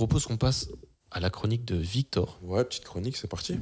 propose 0.00 0.24
qu'on 0.24 0.38
passe 0.38 0.70
à 1.10 1.20
la 1.20 1.28
chronique 1.28 1.66
de 1.66 1.76
Victor. 1.76 2.38
Ouais, 2.42 2.64
petite 2.64 2.84
chronique, 2.84 3.18
c'est 3.18 3.28
parti. 3.28 3.58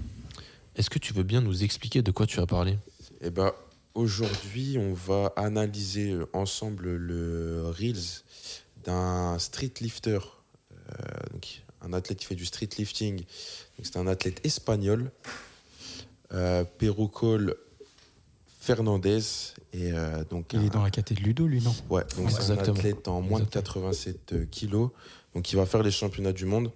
Est-ce 0.76 0.88
que 0.88 1.00
tu 1.00 1.12
veux 1.12 1.24
bien 1.24 1.40
nous 1.40 1.64
expliquer 1.64 2.00
de 2.00 2.12
quoi 2.12 2.26
tu 2.28 2.38
as 2.38 2.46
parlé? 2.46 2.78
Eh 3.22 3.30
ben, 3.30 3.52
aujourd'hui, 3.94 4.76
on 4.78 4.92
va 4.94 5.32
analyser 5.34 6.12
euh, 6.12 6.26
ensemble 6.32 6.94
le 6.94 7.64
Reels 7.76 8.22
d'un 8.84 9.36
street 9.40 9.72
lifter, 9.80 10.20
euh, 10.20 10.94
donc 11.32 11.62
un 11.82 11.92
athlète 11.92 12.18
qui 12.18 12.26
fait 12.26 12.36
du 12.36 12.46
street 12.46 12.68
lifting. 12.78 13.24
C'est 13.82 13.96
un 13.96 14.06
athlète 14.06 14.40
espagnol, 14.46 15.10
euh, 16.32 16.62
Perocol 16.78 17.56
Fernandez. 18.60 19.18
Et 19.72 19.90
euh, 19.92 20.22
donc, 20.30 20.52
Il 20.52 20.60
un- 20.60 20.66
est 20.66 20.70
dans 20.70 20.84
la 20.84 20.90
catégorie 20.92 21.24
de 21.24 21.28
Ludo, 21.42 21.46
lui, 21.48 21.60
non? 21.62 21.74
Ouais, 21.90 22.04
donc 22.16 22.30
c'est 22.30 22.52
un 22.52 22.58
athlète 22.58 23.08
en 23.08 23.22
moins 23.22 23.40
de 23.40 23.44
87 23.46 24.32
euh, 24.34 24.44
kilos. 24.48 24.90
Donc 25.38 25.52
il 25.52 25.56
va 25.56 25.66
faire 25.66 25.84
les 25.84 25.92
championnats 25.92 26.32
du 26.32 26.46
monde. 26.46 26.72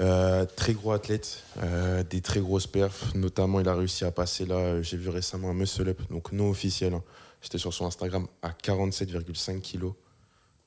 Euh, 0.00 0.46
très 0.56 0.72
gros 0.72 0.92
athlète, 0.92 1.42
euh, 1.62 2.02
des 2.04 2.22
très 2.22 2.40
grosses 2.40 2.66
perfs. 2.66 3.14
Notamment, 3.14 3.60
il 3.60 3.68
a 3.68 3.74
réussi 3.74 4.06
à 4.06 4.10
passer 4.10 4.46
là, 4.46 4.54
euh, 4.54 4.82
j'ai 4.82 4.96
vu 4.96 5.10
récemment 5.10 5.50
un 5.50 5.52
muscle 5.52 5.86
up, 5.86 6.00
donc 6.10 6.32
non 6.32 6.48
officiel. 6.48 6.94
hein. 6.94 7.02
J'étais 7.42 7.58
sur 7.58 7.74
son 7.74 7.84
Instagram 7.84 8.28
à 8.40 8.48
47,5 8.52 9.60
kilos. 9.60 9.92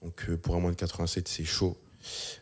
Donc 0.03 0.23
euh, 0.30 0.38
pour 0.38 0.55
un 0.55 0.59
moins 0.59 0.70
de 0.70 0.76
87, 0.76 1.27
c'est 1.27 1.45
chaud. 1.45 1.76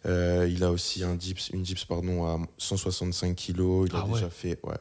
Euh, 0.05 0.49
il 0.51 0.61
a 0.65 0.71
aussi 0.71 1.01
un 1.01 1.15
dips, 1.15 1.49
une 1.53 1.63
dips 1.63 1.85
pardon, 1.85 2.25
à 2.25 2.37
165 2.57 3.35
kilos. 3.37 3.87
Il 3.89 3.95
a 3.95 3.99
Ah 4.01 4.05
ouais. 4.05 4.15
déjà 4.15 4.29
fait, 4.29 4.59
ouais. 4.63 4.75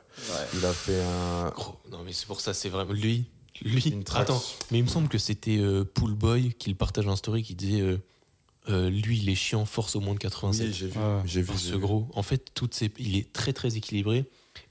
Il 0.55 0.67
a 0.67 0.73
fait 0.73 1.01
un. 1.01 1.51
Gros, 1.51 1.77
non 1.93 1.99
mais 2.05 2.13
c'est 2.13 2.27
pour 2.27 2.41
ça, 2.41 2.53
c'est 2.55 2.71
vraiment 2.71 2.93
lui. 2.93 3.27
Lui. 3.63 3.89
Une 3.91 4.03
trace. 4.03 4.23
Attends, 4.23 4.43
mais 4.73 4.79
il 4.79 4.83
me 4.83 4.89
semble 4.89 5.07
que 5.09 5.19
c'était 5.19 5.59
euh, 5.59 5.85
Pool 5.85 6.15
Boy 6.15 6.55
qui 6.59 6.71
le 6.71 6.75
partage 6.77 7.07
un 7.07 7.15
story 7.15 7.45
qui 7.45 7.55
disait 7.55 7.83
euh, 8.69 8.91
lui 8.91 9.19
il 9.19 9.29
est 9.29 9.35
chiant, 9.35 9.65
force 9.65 9.97
au 9.97 10.01
moins 10.01 10.15
de 10.15 10.19
87. 10.19 10.67
Oui, 10.67 10.73
j'ai 10.73 10.87
vu. 10.89 10.99
Ouais. 10.99 11.21
J'ai 11.25 11.43
vu 11.43 11.51
Ah, 11.53 11.57
j'ai 11.59 11.69
ce 11.69 11.73
vu. 11.75 11.79
gros, 11.81 12.09
en 12.15 12.23
fait, 12.23 12.53
toutes 12.55 12.75
ces, 12.75 12.91
il 12.99 13.17
est 13.17 13.33
très 13.33 13.53
très 13.53 13.77
équilibré 13.77 14.25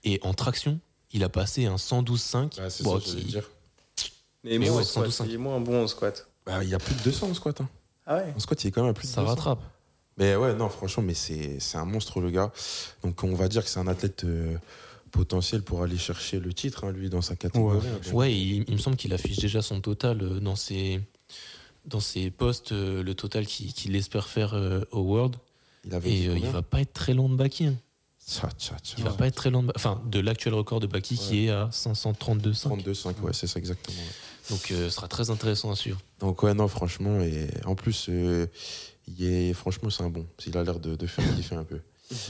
et 0.03 0.19
en 0.23 0.33
traction, 0.33 0.79
il 1.11 1.23
a 1.23 1.29
passé 1.29 1.65
un 1.65 1.75
112,5. 1.77 2.59
Ouais, 2.61 2.69
c'est 2.69 2.83
Bon, 2.83 2.99
ça, 2.99 3.05
j'allais 3.07 3.21
qui- 3.21 3.27
dire. 3.27 3.49
Mais, 4.43 4.57
Mais 4.59 4.67
moins 4.69 4.75
ouais, 4.77 4.81
en 4.81 4.85
squat. 4.85 5.05
112,5. 5.09 5.25
Il 5.27 5.33
est 5.33 5.37
moins 5.37 5.59
bon 5.59 5.83
en 5.83 5.87
squat. 5.87 6.27
Bah, 6.45 6.63
il 6.63 6.69
y 6.69 6.73
a 6.75 6.79
plus 6.79 6.93
de 6.95 7.01
200 7.01 7.29
en 7.29 7.33
squat. 7.33 7.61
Hein. 7.61 7.69
Ah 8.05 8.17
ouais 8.17 8.33
En 8.35 8.39
squat, 8.39 8.63
il 8.63 8.67
est 8.67 8.71
quand 8.71 8.81
même 8.81 8.91
à 8.91 8.93
plus 8.93 9.07
de 9.07 9.11
ça 9.13 9.21
200. 9.21 9.33
rattrape. 9.35 9.59
Mais 10.17 10.35
ouais, 10.35 10.53
non, 10.53 10.69
franchement, 10.69 11.03
mais 11.03 11.13
c'est 11.15 11.59
c'est 11.59 11.77
un 11.77 11.85
monstre, 11.85 12.21
le 12.21 12.29
gars. 12.31 12.51
Donc, 13.03 13.23
on 13.23 13.33
va 13.33 13.47
dire 13.47 13.63
que 13.63 13.69
c'est 13.69 13.79
un 13.79 13.87
athlète 13.87 14.23
euh, 14.23 14.55
potentiel 15.11 15.61
pour 15.63 15.81
aller 15.83 15.97
chercher 15.97 16.39
le 16.39 16.53
titre, 16.53 16.83
hein, 16.85 16.91
lui, 16.91 17.09
dans 17.09 17.21
sa 17.21 17.35
catégorie. 17.35 17.79
Ouais. 17.79 17.83
hein. 18.07 18.13
Ouais, 18.13 18.33
il, 18.33 18.63
il 18.67 18.73
me 18.73 18.77
semble 18.77 18.95
qu'il 18.97 19.13
affiche 19.13 19.37
déjà 19.39 19.61
son 19.61 19.81
total 19.81 20.21
euh, 20.21 20.39
dans 20.39 20.55
ses, 20.55 21.01
dans 21.87 21.99
ses 21.99 22.31
posts, 22.31 22.71
euh, 22.71 23.03
le 23.03 23.13
total 23.15 23.45
qu'il 23.45 23.95
espère 23.95 24.27
faire 24.27 24.53
euh, 24.53 24.81
au 24.91 24.99
World. 25.01 25.35
il 25.85 25.93
avait 25.93 26.11
Et 26.11 26.27
euh, 26.27 26.37
il 26.37 26.45
va 26.47 26.61
pas 26.61 26.81
être 26.81 26.93
très 26.93 27.13
loin 27.13 27.29
de 27.29 27.35
Baki. 27.35 27.65
hein. 27.67 27.75
Tcha, 28.27 28.49
tcha, 28.57 28.75
tcha. 28.79 28.95
Il 28.97 29.03
va 29.03 29.11
pas 29.11 29.27
être 29.27 29.35
très 29.35 29.51
loin 29.51 29.61
de, 29.61 29.71
enfin, 29.75 30.01
de 30.07 30.19
l'actuel 30.19 30.55
record 30.55 30.79
de 30.79 30.87
Baki 30.87 31.15
qui 31.15 31.45
est 31.45 31.49
à 31.51 31.69
532,5. 31.71 32.81
32,5, 32.83 33.19
ouais, 33.21 33.33
c'est 33.33 33.45
ça 33.47 33.59
exactement. 33.59 33.95
ouais. 33.97 34.49
Donc, 34.49 34.71
euh, 34.71 34.89
ce 34.89 34.95
sera 34.95 35.07
très 35.07 35.29
intéressant 35.29 35.71
à 35.71 35.75
suivre. 35.75 35.99
Donc, 36.19 36.41
ouais, 36.43 36.53
non, 36.55 36.67
franchement, 36.67 37.19
et 37.21 37.47
en 37.65 37.75
plus, 37.75 38.07
euh, 38.09 38.47
il 39.07 39.23
est, 39.23 39.53
franchement, 39.53 39.89
c'est 39.91 40.01
un 40.03 40.09
bon. 40.09 40.25
Il 40.47 40.57
a 40.57 40.63
l'air 40.63 40.79
de, 40.79 40.95
de 40.95 41.07
faire 41.07 41.23
kiffer 41.35 41.55
un 41.55 41.63
peu. 41.63 41.79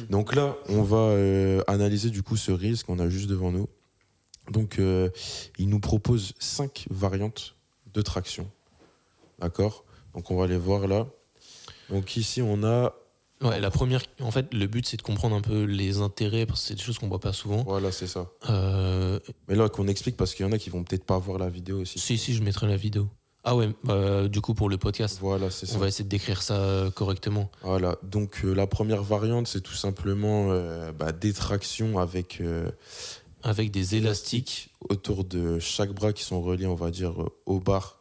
Donc 0.09 0.33
là, 0.35 0.55
on 0.69 0.81
va 0.83 0.97
euh, 0.97 1.61
analyser 1.67 2.09
du 2.09 2.23
coup 2.23 2.35
ce 2.37 2.51
risque 2.51 2.85
qu'on 2.87 2.99
a 2.99 3.07
juste 3.09 3.27
devant 3.29 3.51
nous. 3.51 3.67
Donc, 4.51 4.79
euh, 4.79 5.09
il 5.57 5.69
nous 5.69 5.79
propose 5.79 6.33
cinq 6.39 6.85
variantes 6.89 7.55
de 7.93 8.01
traction. 8.01 8.49
D'accord? 9.39 9.83
Donc, 10.13 10.31
on 10.31 10.37
va 10.37 10.47
les 10.47 10.57
voir 10.57 10.87
là. 10.87 11.07
Donc, 11.89 12.15
ici, 12.17 12.41
on 12.41 12.63
a. 12.63 12.93
Ouais, 13.41 13.59
la 13.59 13.69
première, 13.69 14.01
en 14.21 14.31
fait, 14.31 14.53
le 14.53 14.65
but 14.65 14.87
c'est 14.87 14.95
de 14.97 15.01
comprendre 15.01 15.35
un 15.35 15.41
peu 15.41 15.63
les 15.63 15.99
intérêts 15.99 16.45
parce 16.45 16.61
que 16.61 16.67
c'est 16.67 16.75
des 16.75 16.81
choses 16.81 16.97
qu'on 16.99 17.09
voit 17.09 17.19
pas 17.19 17.33
souvent. 17.33 17.63
Voilà, 17.63 17.91
c'est 17.91 18.07
ça. 18.07 18.29
Euh, 18.49 19.19
Mais 19.49 19.55
là, 19.55 19.67
qu'on 19.67 19.87
explique 19.89 20.15
parce 20.15 20.33
qu'il 20.33 20.45
y 20.45 20.49
en 20.49 20.53
a 20.53 20.57
qui 20.57 20.69
vont 20.69 20.83
peut-être 20.85 21.03
pas 21.03 21.17
voir 21.19 21.37
la 21.37 21.49
vidéo 21.49 21.81
aussi. 21.81 21.99
si, 21.99 22.17
si, 22.17 22.33
je 22.33 22.41
mettrai 22.41 22.65
la 22.67 22.77
vidéo. 22.77 23.09
Ah 23.43 23.55
ouais, 23.55 23.69
bah, 23.83 24.27
du 24.29 24.39
coup, 24.41 24.53
pour 24.55 24.69
le 24.69 24.77
podcast, 24.77 25.19
Voilà, 25.21 25.51
c'est 25.51 25.65
ça. 25.67 25.75
on 25.75 25.79
va 25.79 25.87
essayer 25.89 26.05
de 26.05 26.09
décrire 26.09 26.41
ça 26.41 26.55
euh, 26.55 26.89
correctement. 26.89 27.51
Voilà. 27.61 27.97
Donc, 28.03 28.39
euh, 28.43 28.53
la 28.53 28.65
première 28.67 29.03
variante, 29.03 29.47
c'est 29.47 29.61
tout 29.61 29.75
simplement 29.75 30.47
euh, 30.49 30.91
bah, 30.93 31.11
des 31.11 31.33
tractions 31.33 31.99
avec. 31.99 32.41
Avec 33.43 33.69
des 33.69 33.95
élastiques. 33.95 34.71
autour 34.89 35.23
de 35.25 35.59
chaque 35.59 35.91
bras 35.91 36.13
qui 36.13 36.23
sont 36.23 36.41
reliés, 36.41 36.65
on 36.65 36.73
va 36.73 36.89
dire, 36.89 37.13
aux 37.45 37.59
barres 37.59 37.99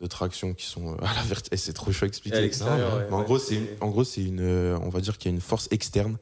de 0.00 0.06
traction 0.06 0.54
qui 0.54 0.66
sont 0.66 0.92
euh, 0.92 0.96
à 1.02 1.14
la 1.14 1.22
verticale. 1.22 1.58
c'est 1.58 1.72
trop 1.72 1.92
chaud 1.92 2.04
à 2.04 2.08
expliquer. 2.08 2.36
À 2.36 2.40
l'extérieur, 2.40 2.90
Non, 2.90 2.96
ouais, 2.98 3.06
Mais 3.08 3.14
en 3.16 3.18
ouais, 3.20 3.24
gros, 3.24 3.38
c'est 3.38 3.56
une, 3.56 3.66
en 3.80 3.88
gros, 3.90 4.04
c'est 4.04 4.22
une, 4.22 4.40
euh, 4.40 4.78
on 4.82 4.88
va 4.90 5.00
dire 5.00 5.18
qu'il 5.18 5.30
y 5.30 5.32
a 5.32 5.34
une 5.34 5.40
force 5.40 5.68
externe 5.70 6.18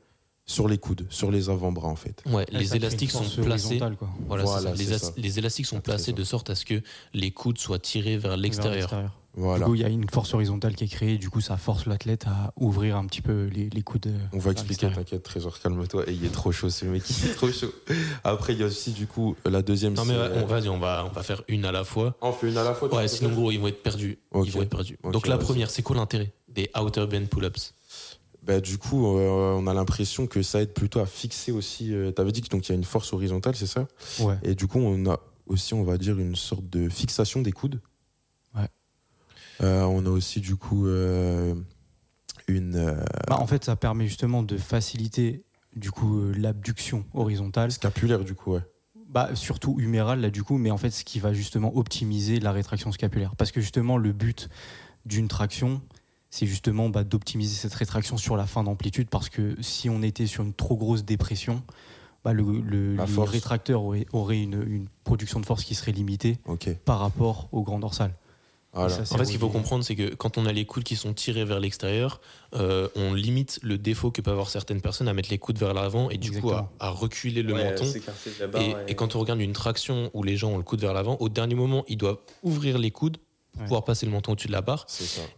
sur 0.48 0.68
les 0.68 0.78
coudes, 0.78 1.06
sur 1.10 1.30
les 1.32 1.50
avant-bras 1.50 1.88
en 1.88 1.96
fait. 1.96 2.22
Ouais, 2.24 2.34
Ouais, 2.36 2.46
les 2.52 2.76
élastiques 2.76 3.10
sont 3.10 3.24
placés. 3.42 3.78
Voilà, 3.78 4.44
c'est 4.44 4.50
Voilà, 4.50 4.60
ça. 4.70 4.74
Les, 4.74 4.84
c'est 4.84 4.92
as- 4.94 4.98
ça. 4.98 5.12
les 5.16 5.38
élastiques 5.40 5.66
sont 5.66 5.76
C'est 5.76 5.82
placés 5.82 6.04
ça. 6.12 6.12
de 6.12 6.24
sorte 6.24 6.50
à 6.50 6.54
ce 6.54 6.64
que 6.64 6.80
les 7.14 7.32
coudes 7.32 7.58
soient 7.58 7.80
tirés 7.80 8.16
vers 8.16 8.30
Vers 8.30 8.36
l'extérieur. 8.36 9.12
Voilà. 9.36 9.58
Du 9.66 9.70
coup, 9.70 9.74
il 9.74 9.82
y 9.82 9.84
a 9.84 9.88
une 9.88 10.08
force 10.08 10.32
horizontale 10.32 10.74
qui 10.74 10.84
est 10.84 10.88
créée, 10.88 11.18
du 11.18 11.28
coup, 11.28 11.42
ça 11.42 11.58
force 11.58 11.84
l'athlète 11.86 12.24
à 12.26 12.54
ouvrir 12.56 12.96
un 12.96 13.04
petit 13.04 13.20
peu 13.20 13.44
les, 13.52 13.68
les 13.68 13.82
coudes. 13.82 14.06
euh, 14.06 14.18
On 14.32 14.38
va 14.38 14.50
expliquer, 14.52 14.90
t'inquiète, 14.90 15.22
Trésor, 15.22 15.60
calme-toi. 15.60 16.04
Et 16.08 16.12
il 16.14 16.24
est 16.24 16.32
trop 16.32 16.52
chaud, 16.52 16.70
ce 16.70 16.86
mec, 16.86 17.02
il 17.10 17.30
est 17.30 17.34
trop 17.34 17.50
chaud. 17.52 17.70
Après, 18.24 18.54
il 18.54 18.60
y 18.60 18.62
a 18.62 18.66
aussi, 18.66 18.92
du 18.92 19.06
coup, 19.06 19.36
la 19.44 19.60
deuxième. 19.60 19.92
Non 19.92 20.04
mais 20.06 20.14
on 20.14 20.46
va, 20.46 20.60
on 20.70 20.78
va, 20.78 21.04
on 21.04 21.12
va 21.14 21.22
faire 21.22 21.42
une 21.48 21.64
à 21.66 21.72
la 21.72 21.84
fois. 21.84 22.16
On 22.22 22.32
fait 22.32 22.48
une 22.48 22.56
à 22.56 22.64
la 22.64 22.72
fois. 22.74 22.92
Ouais, 22.94 23.08
sinon 23.08 23.30
gros, 23.30 23.50
ils 23.50 23.58
vont 23.60 23.68
être 23.68 23.82
perdus. 23.82 24.18
Ok. 24.30 24.46
Ils 24.46 24.52
vont 24.52 24.62
être 24.62 24.70
perdus. 24.70 24.98
Donc 25.12 25.26
la 25.26 25.36
vas-y. 25.36 25.44
première, 25.44 25.70
c'est 25.70 25.82
quoi 25.82 25.96
l'intérêt 25.96 26.32
des 26.48 26.70
outer 26.80 27.06
band 27.06 27.26
pull-ups? 27.26 27.74
Bah, 28.42 28.60
du 28.60 28.78
coup, 28.78 29.18
euh, 29.18 29.52
on 29.58 29.66
a 29.66 29.74
l'impression 29.74 30.26
que 30.26 30.40
ça 30.42 30.62
aide 30.62 30.72
plutôt 30.72 31.00
à 31.00 31.06
fixer 31.06 31.52
aussi. 31.52 31.92
Euh, 31.92 32.10
T'avais 32.12 32.32
dit 32.32 32.40
que 32.42 32.48
donc 32.48 32.66
il 32.68 32.70
y 32.70 32.72
a 32.72 32.76
une 32.76 32.84
force 32.84 33.12
horizontale, 33.12 33.54
c'est 33.56 33.66
ça? 33.66 33.86
Ouais. 34.20 34.36
Et 34.44 34.54
du 34.54 34.66
coup, 34.66 34.78
on 34.78 35.10
a 35.10 35.18
aussi, 35.46 35.74
on 35.74 35.82
va 35.84 35.98
dire, 35.98 36.18
une 36.18 36.36
sorte 36.36 36.64
de 36.70 36.88
fixation 36.88 37.42
des 37.42 37.52
coudes. 37.52 37.80
Euh, 39.62 39.82
on 39.84 40.04
a 40.06 40.10
aussi, 40.10 40.40
du 40.40 40.56
coup, 40.56 40.86
euh, 40.86 41.54
une 42.48 42.76
euh, 42.76 43.04
Bah, 43.28 43.38
en 43.38 43.46
fait, 43.46 43.64
ça 43.64 43.76
permet 43.76 44.06
justement 44.06 44.42
de 44.42 44.56
faciliter 44.56 45.44
du 45.74 45.90
coup 45.90 46.32
l'abduction 46.32 47.04
horizontale, 47.14 47.70
scapulaire, 47.70 48.24
du 48.24 48.34
coup, 48.34 48.54
ouais. 48.54 48.62
bah, 49.08 49.30
surtout 49.34 49.76
humérale 49.78 50.20
là 50.20 50.30
du 50.30 50.42
coup, 50.42 50.56
mais 50.56 50.70
en 50.70 50.78
fait 50.78 50.90
ce 50.90 51.04
qui 51.04 51.20
va 51.20 51.34
justement 51.34 51.76
optimiser 51.76 52.40
la 52.40 52.50
rétraction 52.50 52.92
scapulaire. 52.92 53.36
Parce 53.36 53.52
que 53.52 53.60
justement 53.60 53.98
le 53.98 54.12
but 54.12 54.48
d'une 55.04 55.28
traction, 55.28 55.82
c'est 56.30 56.46
justement 56.46 56.88
bah, 56.88 57.04
d'optimiser 57.04 57.54
cette 57.54 57.74
rétraction 57.74 58.16
sur 58.16 58.36
la 58.36 58.46
fin 58.46 58.64
d'amplitude, 58.64 59.08
parce 59.10 59.28
que 59.28 59.54
si 59.60 59.90
on 59.90 60.02
était 60.02 60.26
sur 60.26 60.44
une 60.44 60.54
trop 60.54 60.76
grosse 60.76 61.04
dépression, 61.04 61.62
bah, 62.24 62.32
le, 62.32 62.96
auraient, 63.74 64.06
auraient 64.12 64.42
une, 64.42 64.64
une 64.66 64.88
production 65.04 65.40
de 65.40 65.46
force 65.46 65.62
qui 65.62 65.74
serait 65.74 65.92
limitée 65.92 66.38
par 66.84 66.98
rapport 66.98 67.48
au 67.52 67.62
grand 67.62 67.78
dorsal. 67.78 68.14
Voilà. 68.76 68.94
ça, 68.96 69.04
c'est 69.04 69.14
En 69.14 69.18
fait, 69.18 69.24
ce 69.24 69.30
qu'il 69.30 69.40
faut 69.40 69.48
comprendre, 69.48 69.82
c'est 69.84 69.96
que 69.96 70.14
quand 70.14 70.38
on 70.38 70.46
a 70.46 70.52
les 70.52 70.64
coudes 70.64 70.84
qui 70.84 70.96
sont 70.96 71.12
tirés 71.14 71.44
vers 71.44 71.58
l'extérieur, 71.60 72.20
euh, 72.54 72.88
on 72.94 73.14
limite 73.14 73.58
le 73.62 73.78
défaut 73.78 74.10
que 74.10 74.20
peuvent 74.20 74.32
avoir 74.34 74.50
certaines 74.50 74.80
personnes 74.80 75.08
à 75.08 75.12
mettre 75.14 75.30
les 75.30 75.38
coudes 75.38 75.58
vers 75.58 75.74
l'avant 75.74 76.10
et 76.10 76.18
du 76.18 76.40
coup 76.40 76.50
à, 76.52 76.72
à 76.80 76.90
reculer 76.90 77.42
le 77.42 77.52
Ouais, 77.54 77.64
menton. 77.64 77.84
Et, 78.88 78.94
quand 78.94 79.16
on 79.16 79.20
regarde 79.20 79.40
une 79.40 79.52
traction 79.52 80.10
où 80.14 80.22
les 80.22 80.36
gens 80.36 80.50
ont 80.50 80.56
le 80.58 80.62
coude 80.62 80.80
vers 80.80 80.92
l'avant, 80.92 81.16
au 81.20 81.28
dernier 81.28 81.54
moment, 81.54 81.84
ils 81.88 81.96
doivent 81.96 82.18
ouvrir 82.42 82.78
les 82.78 82.90
coudes 82.90 83.16
pour 83.16 83.62
Ouais. 83.62 83.68
pouvoir 83.68 83.84
passer 83.84 84.04
le 84.04 84.12
menton 84.12 84.32
au-dessus 84.32 84.48
de 84.48 84.52
la 84.52 84.60
barre. 84.60 84.84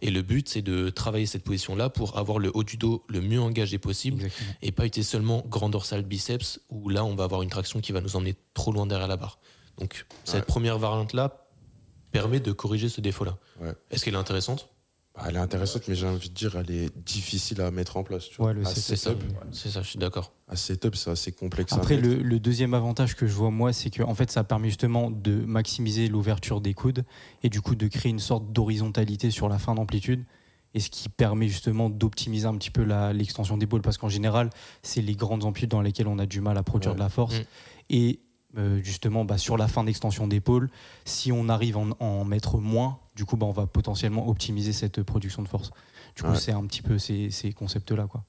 Et 0.01 0.11
le 0.11 0.21
but, 0.21 0.49
c'est 0.49 0.61
de 0.61 0.89
travailler 0.89 1.25
cette 1.25 1.45
position-là 1.45 1.89
pour 1.89 2.17
avoir 2.17 2.37
le 2.37 2.51
haut 2.53 2.63
du 2.65 2.75
dos 2.75 3.01
le 3.07 3.21
mieux 3.21 3.39
engagé 3.39 3.77
possible 3.77 4.17
Exactement. 4.23 4.49
et 4.61 4.73
pas 4.73 4.85
utiliser 4.85 5.09
seulement 5.09 5.41
grand 5.47 5.69
dorsal 5.69 6.03
biceps 6.03 6.59
où 6.69 6.89
là, 6.89 7.05
on 7.05 7.15
va 7.15 7.23
avoir 7.23 7.43
une 7.43 7.49
traction 7.49 7.79
qui 7.79 7.93
va 7.93 8.01
nous 8.01 8.17
emmener 8.17 8.35
trop 8.53 8.73
loin 8.73 8.85
derrière 8.85 9.07
la 9.07 9.15
barre. 9.15 9.39
Donc, 9.77 10.05
cette 10.25 10.35
Ouais. 10.35 10.41
première 10.45 10.77
variante-là 10.77 11.45
permet 12.11 12.39
de 12.39 12.51
corriger 12.51 12.89
ce 12.89 13.01
défaut-là. 13.01 13.37
Ouais. 13.61 13.73
Est-ce 13.91 14.03
qu'elle 14.05 14.13
est 14.15 14.17
intéressante? 14.17 14.69
Bah, 15.15 15.23
elle 15.27 15.35
est 15.35 15.39
intéressante, 15.39 15.87
mais 15.87 15.95
j'ai 15.95 16.07
envie 16.07 16.29
de 16.29 16.33
dire, 16.35 16.55
elle 16.55 16.69
est 16.71 16.95
difficile 16.97 17.59
à 17.61 17.71
mettre 17.71 17.97
en 17.97 18.03
place. 18.03 18.29
Tu. 18.29 18.41
Ouais, 18.41 18.53
C'est 18.63 18.95
ça, 18.95 19.11
setup, 19.11 19.23
c'est 19.51 19.69
ça, 19.69 19.81
je 19.81 19.89
suis 19.89 19.99
d'accord. 19.99 20.31
à 20.47 20.55
setup, 20.55 20.95
c'est 20.95 21.09
assez 21.09 21.31
complexe. 21.31 21.73
Après, 21.73 21.97
le, 21.97 22.15
le 22.15 22.39
deuxième 22.39 22.73
avantage 22.73 23.15
que 23.15 23.25
je 23.27 23.33
vois, 23.33 23.49
moi, 23.51 23.73
c'est 23.73 23.89
que 23.89 24.03
en 24.03 24.13
fait, 24.15 24.29
ça 24.31 24.43
permet 24.43 24.69
justement 24.69 25.09
de 25.11 25.33
maximiser 25.33 26.07
l'ouverture 26.07 26.61
des 26.61 26.73
coudes 26.73 27.03
et 27.43 27.49
du 27.49 27.59
coup 27.59 27.75
de 27.75 27.87
créer 27.87 28.11
une 28.11 28.19
sorte 28.19 28.51
d'horizontalité 28.53 29.31
sur 29.31 29.49
la 29.49 29.57
fin 29.57 29.75
d'amplitude. 29.75 30.23
Et 30.75 30.79
ce 30.79 30.91
qui 30.91 31.09
permet 31.09 31.47
justement 31.47 31.89
d'optimiser 31.89 32.45
un 32.45 32.55
petit 32.55 32.69
peu 32.69 32.83
la- 32.83 33.11
l'extension 33.11 33.57
d'épaule. 33.57 33.81
Parce 33.81 33.97
qu'en 33.97 34.07
général, 34.09 34.51
c'est 34.83 35.01
les 35.01 35.15
grandes 35.15 35.43
amplitudes 35.43 35.71
dans 35.71 35.81
lesquelles 35.81 36.07
on 36.07 36.19
a 36.19 36.27
du 36.27 36.41
mal 36.41 36.59
à 36.59 36.63
produire 36.63 36.91
Ouais. 36.91 36.95
de 36.97 37.01
la 37.01 37.09
force. 37.09 37.39
Mm. 37.39 37.43
Et 37.89 38.19
euh, 38.57 38.81
justement, 38.83 39.25
bah, 39.25 39.37
sur 39.37 39.57
la 39.57 39.67
fin 39.67 39.83
d'extension 39.83 40.27
d'épaule, 40.27 40.69
si 41.05 41.31
on 41.31 41.49
arrive 41.49 41.77
à 41.77 41.79
en, 41.81 41.91
en 41.99 42.25
mettre 42.25 42.57
moins, 42.57 42.99
du 43.15 43.25
coup, 43.25 43.37
bah, 43.37 43.45
on 43.45 43.51
va 43.51 43.67
potentiellement 43.67 44.27
optimiser 44.27 44.73
cette 44.73 45.03
production 45.03 45.41
de 45.43 45.47
force. 45.47 45.71
Du 46.15 46.23
coup, 46.23 46.29
Ouais. 46.29 46.35
c'est 46.39 46.51
un 46.51 46.65
petit 46.65 46.81
peu 46.81 46.97
ces, 46.97 47.29
ces 47.31 47.51
concepts-là. 47.53 48.07
Quoi. 48.07 48.23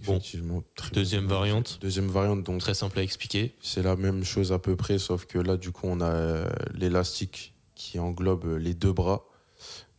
Effectivement. 0.00 0.62
très 0.76 0.92
Deuxième 0.92 1.26
bien. 1.26 1.34
variante, 1.36 1.78
Deuxième 1.80 2.08
variante, 2.08 2.44
donc 2.44 2.60
très 2.60 2.74
simple 2.74 2.98
à 3.00 3.02
expliquer. 3.02 3.54
c'est 3.60 3.82
la 3.82 3.96
même 3.96 4.22
chose 4.22 4.52
à 4.52 4.58
peu 4.60 4.76
près, 4.76 4.98
sauf 4.98 5.26
que 5.26 5.38
là, 5.38 5.56
du 5.56 5.72
coup, 5.72 5.86
on 5.88 6.00
a 6.00 6.04
euh, 6.10 6.48
l'élastique 6.74 7.54
qui 7.74 7.98
englobe 7.98 8.56
les 8.58 8.74
deux 8.74 8.92
bras. 8.92 9.24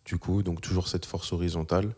Du 0.05 0.17
coup, 0.17 0.43
donc 0.43 0.61
toujours 0.61 0.87
cette 0.87 1.05
force 1.05 1.33
horizontale. 1.33 1.93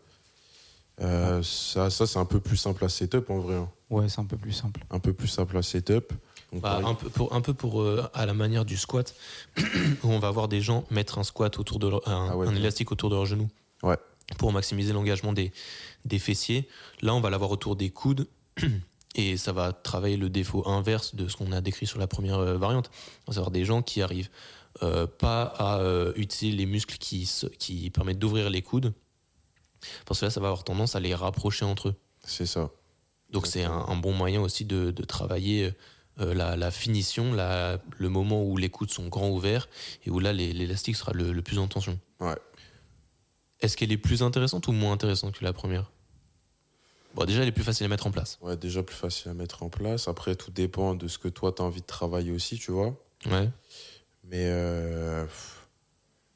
Euh, 1.00 1.42
ça, 1.42 1.90
ça 1.90 2.06
c'est 2.06 2.18
un 2.18 2.24
peu 2.24 2.38
plus 2.40 2.56
simple 2.56 2.84
à 2.84 2.88
setup 2.88 3.30
en 3.30 3.38
vrai. 3.38 3.56
hein. 3.56 3.68
Ouais, 3.90 4.08
c'est 4.08 4.20
un 4.20 4.24
peu 4.26 4.36
plus 4.36 4.52
simple. 4.52 4.84
Un 4.90 4.98
peu 5.00 5.12
plus 5.12 5.26
simple 5.28 5.56
à 5.56 5.62
setup. 5.62 6.12
Bah, 6.60 6.80
un 6.84 6.94
peu 6.94 7.08
pour, 7.10 7.32
un 7.32 7.40
peu 7.40 7.54
pour 7.54 7.82
euh, 7.82 8.08
à 8.14 8.26
la 8.26 8.34
manière 8.34 8.64
du 8.64 8.76
squat, 8.76 9.14
où 9.58 9.62
on 10.10 10.18
va 10.18 10.30
voir 10.30 10.48
des 10.48 10.60
gens 10.60 10.84
mettre 10.90 11.18
un 11.18 11.24
squat 11.24 11.58
autour 11.58 11.78
de 11.78 11.88
leur, 11.88 12.08
un, 12.08 12.28
Ah 12.30 12.36
ouais, 12.36 12.46
un 12.46 12.50
ouais. 12.50 12.56
élastique 12.56 12.92
autour 12.92 13.10
de 13.10 13.16
leur 13.16 13.26
genou 13.26 13.48
Ouais. 13.82 13.96
pour 14.38 14.52
maximiser 14.52 14.92
l'engagement 14.92 15.32
des, 15.32 15.52
des 16.04 16.18
fessiers. 16.18 16.68
Là, 17.02 17.14
on 17.14 17.20
va 17.20 17.30
l'avoir 17.30 17.50
autour 17.50 17.76
des 17.76 17.90
coudes 17.90 18.26
et 19.14 19.36
ça 19.36 19.52
va 19.52 19.72
travailler 19.72 20.16
le 20.16 20.28
défaut 20.28 20.66
inverse 20.68 21.14
de 21.14 21.28
ce 21.28 21.36
qu'on 21.36 21.52
a 21.52 21.60
décrit 21.60 21.86
sur 21.86 21.98
la 21.98 22.06
première 22.06 22.38
euh, 22.38 22.56
variante. 22.56 22.90
On 23.26 23.32
va 23.32 23.38
avoir 23.38 23.50
des 23.50 23.64
gens 23.64 23.82
qui 23.82 24.02
arrivent 24.02 24.30
euh, 24.82 25.06
pas 25.06 25.42
à 25.42 25.78
euh, 25.78 26.12
utiliser 26.16 26.56
les 26.56 26.66
muscles 26.66 26.96
qui, 26.98 27.90
permettent 27.92 28.18
d'ouvrir 28.18 28.50
les 28.50 28.62
coudes 28.62 28.92
parce 30.06 30.20
que 30.20 30.26
là, 30.26 30.30
ça 30.30 30.40
va 30.40 30.48
avoir 30.48 30.64
tendance 30.64 30.96
à 30.96 31.00
les 31.00 31.14
rapprocher 31.14 31.64
entre 31.64 31.90
eux. 31.90 31.94
C'est 32.24 32.46
ça. 32.46 32.70
Donc 33.30 33.46
c'est 33.46 33.64
un, 33.64 33.84
un 33.88 33.96
bon 33.96 34.12
moyen 34.12 34.40
aussi 34.40 34.64
de, 34.64 34.90
de 34.90 35.04
travailler 35.04 35.72
euh, 36.20 36.34
la, 36.34 36.56
la 36.56 36.70
finition, 36.70 37.32
la- 37.32 37.78
le 37.98 38.08
moment 38.08 38.42
où 38.44 38.56
les 38.56 38.68
coudes 38.70 38.90
sont 38.90 39.08
grands 39.08 39.30
ouverts 39.30 39.68
et 40.04 40.10
où 40.10 40.20
là 40.20 40.32
l'élastique 40.32 40.96
sera 40.96 41.12
le, 41.12 41.32
le 41.32 41.42
plus 41.42 41.58
en 41.58 41.66
tension. 41.68 41.98
Ouais. 42.20 42.36
Est-ce 43.60 43.76
qu'elle 43.76 43.92
est 43.92 43.96
plus 43.98 44.22
intéressante 44.22 44.68
ou 44.68 44.72
moins 44.72 44.92
intéressante 44.92 45.38
que 45.38 45.44
la 45.44 45.52
première? 45.52 45.90
Bon, 47.14 47.24
déjà, 47.24 47.42
elle 47.42 47.48
est 47.48 47.52
plus 47.52 47.62
facile 47.64 47.86
à 47.86 47.88
mettre 47.88 48.06
en 48.06 48.10
place. 48.10 48.38
Ouais, 48.42 48.56
déjà 48.56 48.82
plus 48.82 48.96
facile 48.96 49.30
à 49.30 49.34
mettre 49.34 49.62
en 49.62 49.68
place. 49.68 50.08
Après, 50.08 50.34
tout 50.34 50.50
dépend 50.50 50.94
de 50.94 51.06
ce 51.06 51.16
que 51.18 51.28
toi, 51.28 51.52
tu 51.52 51.62
as 51.62 51.64
envie 51.64 51.80
de 51.80 51.86
travailler 51.86 52.32
aussi, 52.32 52.58
tu 52.58 52.72
vois. 52.72 52.94
Ouais. 53.30 53.48
Mais 54.24 54.46
euh, 54.48 55.24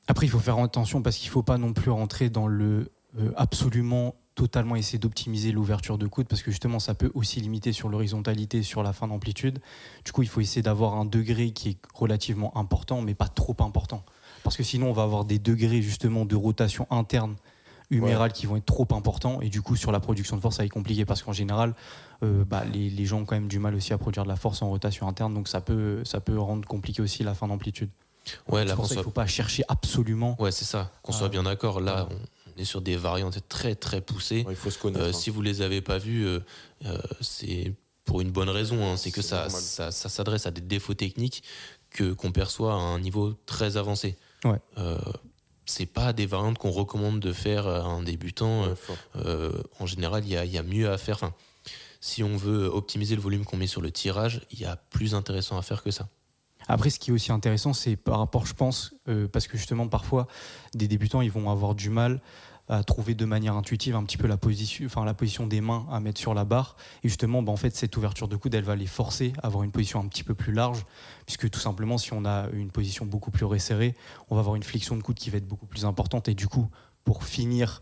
Après, 0.07 0.27
il 0.27 0.29
faut 0.31 0.39
faire 0.39 0.59
attention 0.59 1.03
parce 1.03 1.17
qu'il 1.17 1.27
ne 1.29 1.33
faut 1.33 1.43
pas 1.43 1.59
non 1.59 1.73
plus 1.73 1.91
rentrer 1.91 2.31
dans 2.31 2.47
le 2.47 2.91
euh, 3.19 3.33
absolument 3.37 4.15
totalement 4.39 4.77
essayer 4.77 5.01
d'optimiser 5.01 5.51
l'ouverture 5.51 5.99
de 5.99 6.07
coude 6.07 6.29
parce 6.29 6.43
que 6.43 6.53
justement 6.53 6.79
ça 6.79 6.95
peut 6.95 7.11
aussi 7.15 7.41
limiter 7.41 7.73
sur 7.73 7.89
l'horizontalité, 7.89 8.63
sur 8.63 8.85
la 8.85 8.93
fin 8.93 9.09
d'amplitude. 9.09 9.59
Du 10.05 10.13
coup, 10.13 10.23
il 10.23 10.29
faut 10.29 10.41
essayer 10.41 10.63
d'avoir 10.63 10.95
un 10.95 11.05
degré 11.05 11.51
qui 11.51 11.71
est 11.71 11.79
relativement 11.93 12.57
important 12.57 13.03
mais 13.03 13.15
pas 13.15 13.27
trop 13.27 13.57
important. 13.59 14.05
Parce 14.45 14.57
que 14.57 14.63
sinon, 14.63 14.91
on 14.91 14.93
va 14.93 15.03
avoir 15.03 15.25
des 15.25 15.41
degrés 15.41 15.83
justement 15.83 16.25
de 16.25 16.37
rotation 16.37 16.87
interne 16.91 17.35
humérale 17.91 18.33
qui 18.33 18.47
vont 18.47 18.57
être 18.57 18.65
trop 18.65 18.87
importants 18.93 19.41
et 19.41 19.49
du 19.49 19.61
coup 19.61 19.75
sur 19.75 19.91
la 19.91 19.99
production 19.99 20.37
de 20.37 20.43
force 20.43 20.57
ça 20.57 20.63
va 20.63 20.67
être 20.67 20.73
compliqué 20.73 21.07
parce 21.07 21.23
qu'en 21.23 21.33
général 21.33 21.75
euh, 22.23 22.45
bah, 22.45 22.63
les, 22.71 22.91
les 22.91 23.07
gens 23.07 23.21
ont 23.21 23.25
quand 23.25 23.35
même 23.35 23.49
du 23.49 23.59
mal 23.59 23.75
aussi 23.75 23.95
à 23.95 23.99
produire 23.99 24.25
de 24.25 24.29
la 24.29 24.37
force 24.37 24.61
en 24.61 24.69
rotation 24.69 25.09
interne 25.09 25.33
donc 25.33 25.49
ça 25.49 25.63
peut, 25.63 26.05
ça 26.05 26.21
peut 26.21 26.39
rendre 26.39 26.69
compliqué 26.69 27.01
aussi 27.01 27.25
la 27.25 27.33
fin 27.33 27.49
d'amplitude. 27.49 27.89
Ouais, 28.47 28.61
C'est 28.61 28.69
là, 28.69 28.75
pour 28.75 28.85
ça 28.85 28.91
qu'il 28.91 28.99
ne 28.99 29.05
faut 29.05 29.11
pas 29.11 29.27
chercher 29.27 29.65
absolument 29.69 30.37
ouais 30.39 30.53
c'est 30.53 30.67
ça. 30.67 30.93
Qu'on 31.03 31.13
soit 31.13 31.31
bien 31.31 31.45
d'accord. 31.45 31.81
Là, 31.81 32.07
on, 32.11 32.15
on 32.59 32.63
est 32.63 32.65
sur 32.65 32.81
des 32.81 32.97
variantes 32.97 33.39
très 33.49 33.75
très 33.75 34.01
poussées. 34.01 34.45
ouais, 34.45 34.53
il 34.53 34.57
faut 34.57 34.71
se 34.71 34.79
connaître. 34.79 35.05
Euh, 35.05 35.09
hein. 35.11 35.13
si 35.13 35.31
vous 35.31 35.43
les 35.43 35.63
avez 35.63 35.81
pas 35.81 35.99
vues, 35.99 36.27
euh, 36.27 36.41
euh, 36.87 36.99
c'est 37.21 37.73
pour 38.05 38.21
une 38.21 38.31
bonne 38.31 38.49
raison. 38.49 38.85
hein. 38.85 38.97
c'est 38.97 39.11
que 39.11 39.23
ça, 39.23 39.49
ça, 39.51 39.91
ça 39.91 40.09
s'adresse 40.09 40.47
à 40.47 40.51
des 40.51 40.61
défauts 40.61 40.95
techniques 40.95 41.43
que 41.91 42.13
qu'on 42.13 42.33
perçoit 42.33 42.73
à 42.73 42.77
un 42.77 42.99
niveau 43.01 43.35
très 43.47 43.77
avancé. 43.77 44.17
Ouais. 44.45 44.59
Euh, 44.79 44.99
c'est 45.67 45.87
pas 45.87 46.13
des 46.13 46.27
variantes 46.27 46.59
qu'on 46.59 46.71
recommande 46.71 47.21
de 47.21 47.33
faire 47.33 47.67
à 47.67 47.83
un 47.83 48.03
débutant. 48.03 48.65
Ouais. 48.67 48.75
Euh, 49.17 49.53
en 49.79 49.87
général, 49.87 50.25
il 50.25 50.33
y 50.33 50.37
a, 50.37 50.45
il 50.45 50.51
y 50.53 50.59
a 50.59 50.63
mieux 50.63 50.91
à 50.91 50.97
faire. 50.99 51.17
Enfin, 51.17 51.35
si 52.01 52.23
on 52.23 52.37
veut 52.37 52.67
optimiser 52.67 53.15
le 53.15 53.21
volume 53.21 53.45
qu'on 53.45 53.57
met 53.57 53.67
sur 53.67 53.81
le 53.83 53.91
tirage, 53.91 54.41
il 54.51 54.61
y 54.61 54.65
a 54.65 54.77
plus 54.77 55.15
intéressant 55.15 55.59
à 55.59 55.63
faire 55.63 55.83
que 55.83 55.91
ça. 55.91 56.09
Après, 56.67 56.91
ce 56.91 56.99
qui 56.99 57.11
est 57.11 57.13
aussi 57.13 57.33
intéressant, 57.33 57.73
c'est 57.73 57.97
par 57.97 58.19
rapport, 58.19 58.47
je 58.47 58.55
pense, 58.55 58.95
euh, 59.09 59.29
parce 59.29 59.47
que 59.47 59.57
justement, 59.57 59.89
parfois, 59.89 60.27
des 60.75 60.89
débutants, 60.89 61.21
ils 61.21 61.31
vont 61.31 61.51
avoir 61.51 61.75
du 61.75 61.89
mal 61.89 62.21
à 62.69 62.83
trouver 62.85 63.15
de 63.15 63.25
manière 63.25 63.55
intuitive 63.55 63.97
un 63.97 64.05
petit 64.05 64.19
peu 64.19 64.27
la 64.27 64.37
position, 64.37 64.85
enfin, 64.85 65.05
la 65.05 65.15
position 65.15 65.47
des 65.47 65.61
mains 65.61 65.87
à 65.91 66.01
mettre 66.01 66.21
sur 66.21 66.35
la 66.35 66.45
barre. 66.45 66.77
Et 67.03 67.09
justement, 67.09 67.43
bah, 67.43 67.53
en 67.53 67.57
fait, 67.57 67.75
cette 67.75 67.97
ouverture 67.97 68.29
de 68.29 68.37
coude, 68.37 68.55
elle 68.55 68.65
va 68.65 68.77
les 68.77 68.87
forcer 68.87 69.33
à 69.43 69.47
avoir 69.47 69.65
une 69.65 69.71
position 69.71 70.01
un 70.01 70.07
petit 70.07 70.25
peu 70.25 70.35
plus 70.35 70.53
large, 70.53 70.85
puisque 71.25 71.49
tout 71.49 71.61
simplement, 71.61 71.97
si 71.97 72.13
on 72.13 72.25
a 72.25 72.49
une 72.53 72.71
position 72.71 73.07
beaucoup 73.07 73.31
plus 73.31 73.47
resserrée, 73.47 73.95
on 74.29 74.35
va 74.35 74.41
avoir 74.41 74.57
une 74.57 74.63
flexion 74.63 74.97
de 74.97 75.03
coude 75.03 75.17
qui 75.17 75.31
va 75.31 75.39
être 75.39 75.49
beaucoup 75.49 75.67
plus 75.67 75.87
importante. 75.87 76.29
Et 76.29 76.35
du 76.35 76.47
coup, 76.47 76.69
pour 77.05 77.25
finir, 77.25 77.81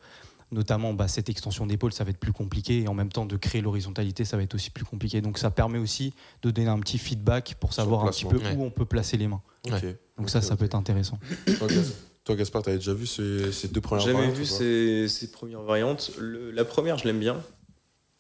notamment 0.53 0.93
bah, 0.95 1.09
cette 1.09 1.29
extension 1.29 1.67
d'épaule, 1.67 1.93
ça 1.93 2.05
va 2.05 2.11
être 2.11 2.19
plus 2.19 2.33
compliqué. 2.33 2.83
Et 2.83 2.89
en 2.89 2.95
même 2.95 3.11
temps, 3.11 3.27
de 3.27 3.37
créer 3.37 3.61
l'horizontalité, 3.61 4.25
ça 4.25 4.37
va 4.37 4.43
être 4.43 4.55
aussi 4.55 4.71
plus 4.71 4.85
compliqué. 4.85 5.21
Donc, 5.21 5.39
ça 5.39 5.51
permet 5.51 5.79
aussi 5.79 6.13
de 6.43 6.51
donner 6.51 6.69
un 6.69 6.79
petit 6.81 6.99
feedback 6.99 7.57
pour 7.61 7.73
savoir 7.73 8.05
un 8.05 8.11
petit 8.11 8.25
peu 8.25 8.39
où 8.57 8.63
on 8.65 8.71
peut 8.71 8.85
placer 8.85 9.17
les 9.17 9.29
mains. 9.29 9.43
Ok. 9.67 9.73
Ouais. 9.73 9.97
Donc 10.19 10.31
ça, 10.31 10.41
ça 10.41 10.57
peut 10.57 10.65
être 10.65 10.75
intéressant. 10.77 11.19
Toi, 11.59 11.67
Gas- 11.69 11.93
Toi, 12.25 12.35
Gaspard, 12.37 12.63
t'avais 12.63 12.79
déjà 12.79 12.95
vu 12.95 13.07
ces, 13.07 13.53
ces 13.53 13.69
deux 13.69 13.81
premières 13.81 14.05
J'ai 14.05 14.13
jamais 14.13 14.27
variantes 14.29 14.37
vu 14.39 14.45
ou 14.45 14.47
pas 14.53 14.59
ces, 14.59 15.09
ces 15.09 15.31
premières 15.31 15.63
variantes. 15.63 16.11
Le- 16.19 16.51
la 16.51 16.65
première, 16.65 16.97
je 16.99 17.05
l'aime 17.05 17.19
bien. 17.21 17.43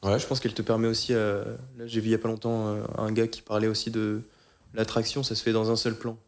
Ouais. 0.03 0.19
Je 0.19 0.27
pense 0.27 0.39
qu'elle 0.41 0.53
te 0.55 0.63
permet 0.63 0.89
aussi. 0.89 1.15
à- 1.15 1.45
Là, 1.79 1.87
j'ai 1.87 2.01
vu 2.01 2.09
il 2.09 2.13
y 2.13 2.15
a 2.15 2.19
pas 2.19 2.29
longtemps 2.29 2.69
euh, 2.69 2.83
un 2.99 3.11
gars 3.13 3.27
qui 3.29 3.41
parlait 3.43 3.67
aussi 3.67 3.91
de 3.91 4.21
l'attraction, 4.75 5.23
ça 5.23 5.35
se 5.35 5.43
fait 5.43 5.53
dans 5.53 5.71
un 5.71 5.77
seul 5.77 5.97
plan. 5.97 6.19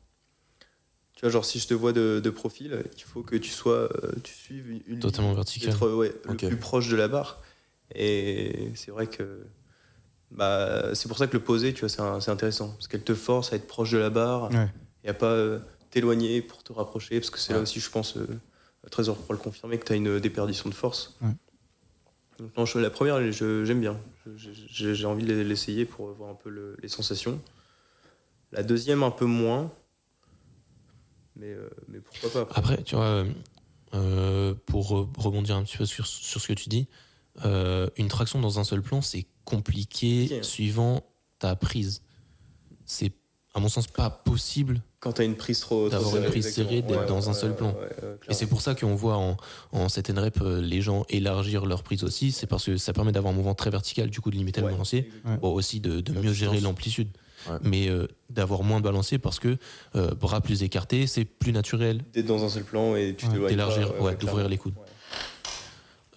Tu 1.19 1.23
vois, 1.23 1.31
genre 1.31 1.45
si 1.45 1.59
je 1.59 1.67
te 1.67 1.75
vois 1.75 1.93
de, 1.93 2.21
de 2.23 2.31
profil, 2.31 2.85
il 2.97 3.03
faut 3.03 3.23
que 3.25 3.35
tu 3.35 3.51
sois, 3.51 3.89
euh, 4.05 4.13
tu 4.23 4.33
suives 4.33 4.81
une, 4.87 5.01
Totalement 5.01 5.31
ligne, 5.31 5.37
vertical. 5.39 5.71
d'être, 5.71 5.91
ouais, 5.91 6.15
Ok. 6.29 6.43
le 6.43 6.49
plus 6.51 6.57
proche 6.57 6.87
de 6.89 6.95
la 6.95 7.09
barre. 7.09 7.43
Et 7.93 8.71
c'est 8.77 8.93
vrai 8.93 9.09
que 9.09 9.41
bah, 10.31 10.95
c'est 10.95 11.09
pour 11.09 11.19
ça 11.19 11.27
que 11.27 11.33
le 11.33 11.43
poser, 11.43 11.75
tu 11.75 11.85
vois, 11.87 12.21
c'est 12.21 12.31
intéressant 12.31 12.69
parce 12.69 12.87
qu'elle 12.87 13.03
te 13.03 13.15
force 13.17 13.53
à 13.53 13.57
être 13.57 13.67
proche 13.67 13.91
de 13.91 13.99
la 13.99 14.11
barre 14.11 14.49
Ouais. 14.53 14.69
et 15.03 15.09
à 15.09 15.15
pas 15.15 15.33
euh, 15.33 15.59
t'éloigner 15.91 16.41
pour 16.41 16.63
te 16.63 16.73
rapprocher 16.73 17.19
parce 17.19 17.31
que 17.31 17.41
c'est 17.41 17.53
là 17.53 17.59
aussi, 17.59 17.81
je 17.81 17.91
pense, 17.91 18.17
euh, 18.17 18.27
Trésor 18.89 19.17
pour 19.17 19.33
le 19.35 19.41
confirmer 19.41 19.77
que 19.77 19.87
tu 19.87 19.93
as 19.95 19.97
une 19.97 20.21
déperdition 20.21 20.69
de 20.71 20.75
force. 20.75 21.17
Ouais. 21.21 21.31
Donc, 22.39 22.57
non, 22.57 22.65
je- 22.65 22.79
la 22.79 22.91
première, 22.91 23.33
je- 23.33 23.65
j'aime 23.65 23.81
bien. 23.81 23.99
J'ai 24.37 24.95
j'ai 24.95 25.07
envie 25.07 25.25
de 25.25 25.35
l'essayer 25.35 25.85
pour 25.85 26.13
voir 26.13 26.31
un 26.31 26.35
peu 26.37 26.49
le- 26.49 26.77
les 26.81 26.89
sensations. 26.89 27.41
La 28.53 28.63
deuxième, 28.63 29.03
un 29.03 29.11
peu 29.11 29.25
moins. 29.25 29.73
Mais, 31.39 31.47
euh, 31.47 31.69
mais 31.89 32.01
pourquoi 32.01 32.47
pas. 32.47 32.53
Après, 32.55 32.83
tu 32.83 32.97
vois, 32.97 33.25
euh, 33.95 34.55
pour 34.67 34.91
re- 34.93 35.09
rebondir 35.21 35.57
un 35.57 35.63
petit 35.63 35.77
peu 35.77 35.87
sur, 35.87 36.07
sur 36.07 36.41
ce 36.41 36.49
que 36.49 36.53
tu 36.53 36.69
dis, 36.69 36.89
euh, 37.45 37.89
une 37.97 38.09
traction 38.09 38.41
dans 38.41 38.59
un 38.59 38.65
seul 38.65 38.83
plan, 38.83 39.01
c'est 39.03 39.27
compliqué 39.45 40.29
hein. 40.39 40.43
suivant 40.43 41.05
ta 41.39 41.55
prise. 41.57 42.03
C'est, 42.85 43.13
à 43.55 43.61
mon 43.61 43.69
sens, 43.69 43.87
pas 43.87 44.11
possible. 44.11 44.83
Quand 45.01 45.13
tu 45.13 45.23
as 45.23 45.25
une 45.25 45.37
prise 45.37 45.61
trop. 45.61 45.89
D'avoir 45.89 46.17
une 46.17 46.25
prise 46.25 46.47
exactement. 46.47 46.69
serrée, 46.71 46.83
d'être 46.83 47.01
Ouais, 47.03 47.07
dans 47.07 47.31
un 47.31 47.33
seul 47.35 47.55
plan. 47.55 47.73
ouais, 47.73 47.81
ouais, 48.03 48.17
Et 48.29 48.35
c'est 48.35 48.47
pour 48.47 48.61
ça 48.61 48.75
qu'on 48.75 48.97
voit 48.97 49.17
en, 49.17 49.37
en 49.71 49.89
7 49.89 50.13
rep 50.17 50.41
euh, 50.41 50.61
les 50.61 50.81
gens 50.81 51.05
élargir 51.09 51.65
leur 51.67 51.85
prise 51.85 52.03
aussi. 52.03 52.33
C'est 52.33 52.49
parce 52.49 52.65
que 52.67 52.77
ça 52.77 52.93
permet 52.93 53.13
d'avoir 53.13 53.33
un 53.33 53.37
mouvement 53.37 53.55
très 53.55 53.71
vertical, 53.71 54.11
du 54.11 54.21
coup 54.21 54.31
de 54.33 54.37
limiter 54.37 54.61
Ouais, 54.61 54.67
le 54.67 54.73
balancier. 54.73 55.01
exactement. 55.07 55.35
Ouais. 55.35 55.39
Bon, 55.41 55.53
aussi 55.53 55.79
de, 55.81 56.01
de 56.01 56.13
mieux 56.13 56.33
gérer 56.33 56.61
l'amplitude. 56.61 57.09
Ouais. 57.49 57.57
Mais 57.63 57.89
euh, 57.89 58.07
d'avoir 58.31 58.63
moins 58.63 58.79
de 58.79 58.85
balancier 58.85 59.19
parce 59.19 59.39
que 59.39 59.57
euh, 59.95 60.15
bras 60.15 60.41
plus 60.41 60.63
écartés, 60.63 61.07
c'est 61.07 61.25
plus 61.25 61.53
naturel 61.53 62.03
D'être 62.13 62.27
dans 62.27 62.45
un 62.45 62.49
seul 62.49 62.65
plan 62.65 62.97
et 62.97 63.15
tu 63.17 63.27
Ouais, 63.27 63.49
d'élargir, 63.51 64.01
ouais, 64.03 64.17
d'ouvrir 64.17 64.49
les 64.49 64.59
coudes. 64.59 64.75
Ouais. 64.77 64.83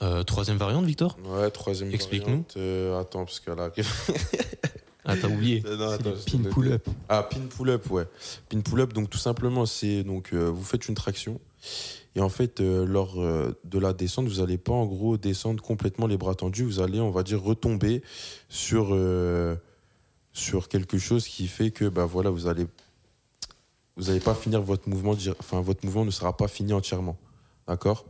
Euh, 0.01 0.23
troisième 0.23 0.57
variante, 0.57 0.85
Victor? 0.85 1.17
Ouais, 1.25 1.51
troisième 1.51 1.93
Explique-nous. 1.93 2.27
variante. 2.29 2.53
euh, 2.57 2.99
attends, 2.99 3.25
parce 3.25 3.39
qu'elle 3.39 3.59
arrive. 3.59 3.87
Ah, 5.03 5.15
t'as 5.19 5.29
oublié. 5.29 5.63
Non, 5.67 5.89
attends, 5.89 6.11
pin 6.31 6.49
pull-up. 6.51 6.87
Ah, 7.09 7.23
pin 7.23 7.39
pull-up, 7.49 7.89
ouais. 7.89 8.03
Pin 8.49 8.61
pull-up, 8.61 8.93
donc 8.93 9.09
tout 9.09 9.17
simplement, 9.17 9.65
c'est 9.65 10.03
donc 10.03 10.29
euh, 10.31 10.45
vous 10.51 10.63
faites 10.63 10.87
une 10.87 10.93
traction 10.93 11.39
et 12.15 12.21
en 12.21 12.29
fait, 12.29 12.59
euh, 12.61 12.85
lors 12.85 13.15
de 13.15 13.79
la 13.79 13.93
descente, 13.93 14.27
vous 14.27 14.41
n'allez 14.41 14.59
pas 14.59 14.73
en 14.73 14.85
gros 14.85 15.17
descendre 15.17 15.63
complètement 15.63 16.05
les 16.05 16.17
bras 16.17 16.35
tendus. 16.35 16.63
Vous 16.63 16.81
allez, 16.81 16.99
on 16.99 17.09
va 17.09 17.23
dire, 17.23 17.41
retomber 17.41 18.03
sur 18.47 18.89
euh, 18.91 19.55
sur 20.33 20.67
quelque 20.69 20.97
chose 20.97 21.27
qui 21.27 21.47
fait 21.47 21.71
que 21.71 21.85
bah 21.85 22.05
voilà, 22.05 22.29
vous 22.29 22.47
allez 22.47 22.65
vous 23.97 24.05
n'allez 24.05 24.19
pas 24.19 24.33
finir 24.35 24.61
votre 24.61 24.87
mouvement. 24.89 25.15
Enfin, 25.39 25.61
votre 25.61 25.85
mouvement 25.85 26.05
ne 26.05 26.11
sera 26.11 26.35
pas 26.35 26.47
fini 26.47 26.73
entièrement, 26.73 27.17
d'accord? 27.67 28.05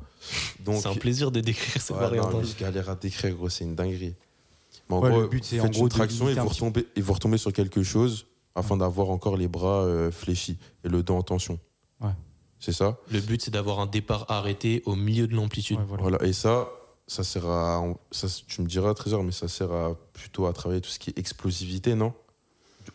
Donc 0.64 0.76
C'est 0.82 0.88
un 0.88 0.94
plaisir 0.96 1.32
de 1.32 1.40
décrire 1.42 1.82
ces 1.82 1.94
Ouais, 1.94 2.00
variantes. 2.00 2.32
non, 2.32 2.38
hein. 2.38 2.42
mais 2.44 2.48
je 2.48 2.58
galère 2.58 2.90
à 2.90 2.96
décrire, 2.96 3.36
gros, 3.36 3.50
c'est 3.50 3.64
une 3.64 3.76
dinguerie. 3.76 4.14
Mais 4.90 4.96
en 4.96 5.02
Ouais, 5.02 5.10
gros, 5.10 5.22
le 5.22 5.28
but, 5.28 5.44
c'est 5.44 5.58
vous 5.58 5.62
en 5.64 5.66
faites 5.66 5.74
gros 5.74 5.84
une 5.86 5.90
traction 5.90 6.30
et 6.30 6.36
vous, 6.36 6.48
retombez, 6.48 6.88
et 6.96 7.02
vous 7.02 7.14
retombez 7.14 7.38
sur 7.40 7.52
quelque 7.52 7.82
chose 7.82 8.28
afin 8.54 8.78
d'avoir 8.78 9.10
encore 9.10 9.36
les 9.38 9.48
bras 9.48 9.82
euh, 9.82 10.12
fléchis 10.12 10.58
et 10.84 10.90
le 10.90 11.02
dos 11.02 11.16
en 11.16 11.24
tension. 11.24 11.60
Ouais. 12.02 12.12
C'est 12.60 12.74
ça? 12.74 13.00
Le 13.12 13.20
but, 13.20 13.42
c'est 13.42 13.52
d'avoir 13.52 13.80
un 13.80 13.88
départ 13.88 14.26
arrêté 14.30 14.84
au 14.86 14.96
milieu 14.96 15.26
de 15.26 15.34
l'amplitude. 15.36 15.80
Ouais, 15.80 15.86
voilà. 15.88 16.04
Voilà. 16.04 16.24
Et 16.26 16.34
ça, 16.34 16.70
ça 17.08 17.24
sert 17.24 17.46
à. 17.46 17.84
Ça, 18.12 18.28
tu 18.48 18.62
me 18.62 18.68
diras, 18.68 18.94
Trésor, 18.94 19.24
mais 19.24 19.32
ça 19.32 19.48
sert 19.48 19.72
à, 19.72 19.96
plutôt 20.14 20.46
à 20.46 20.54
travailler 20.54 20.82
tout 20.82 20.90
ce 20.90 21.00
qui 21.00 21.10
est 21.10 21.18
explosivité, 21.20 21.96
non? 21.96 22.14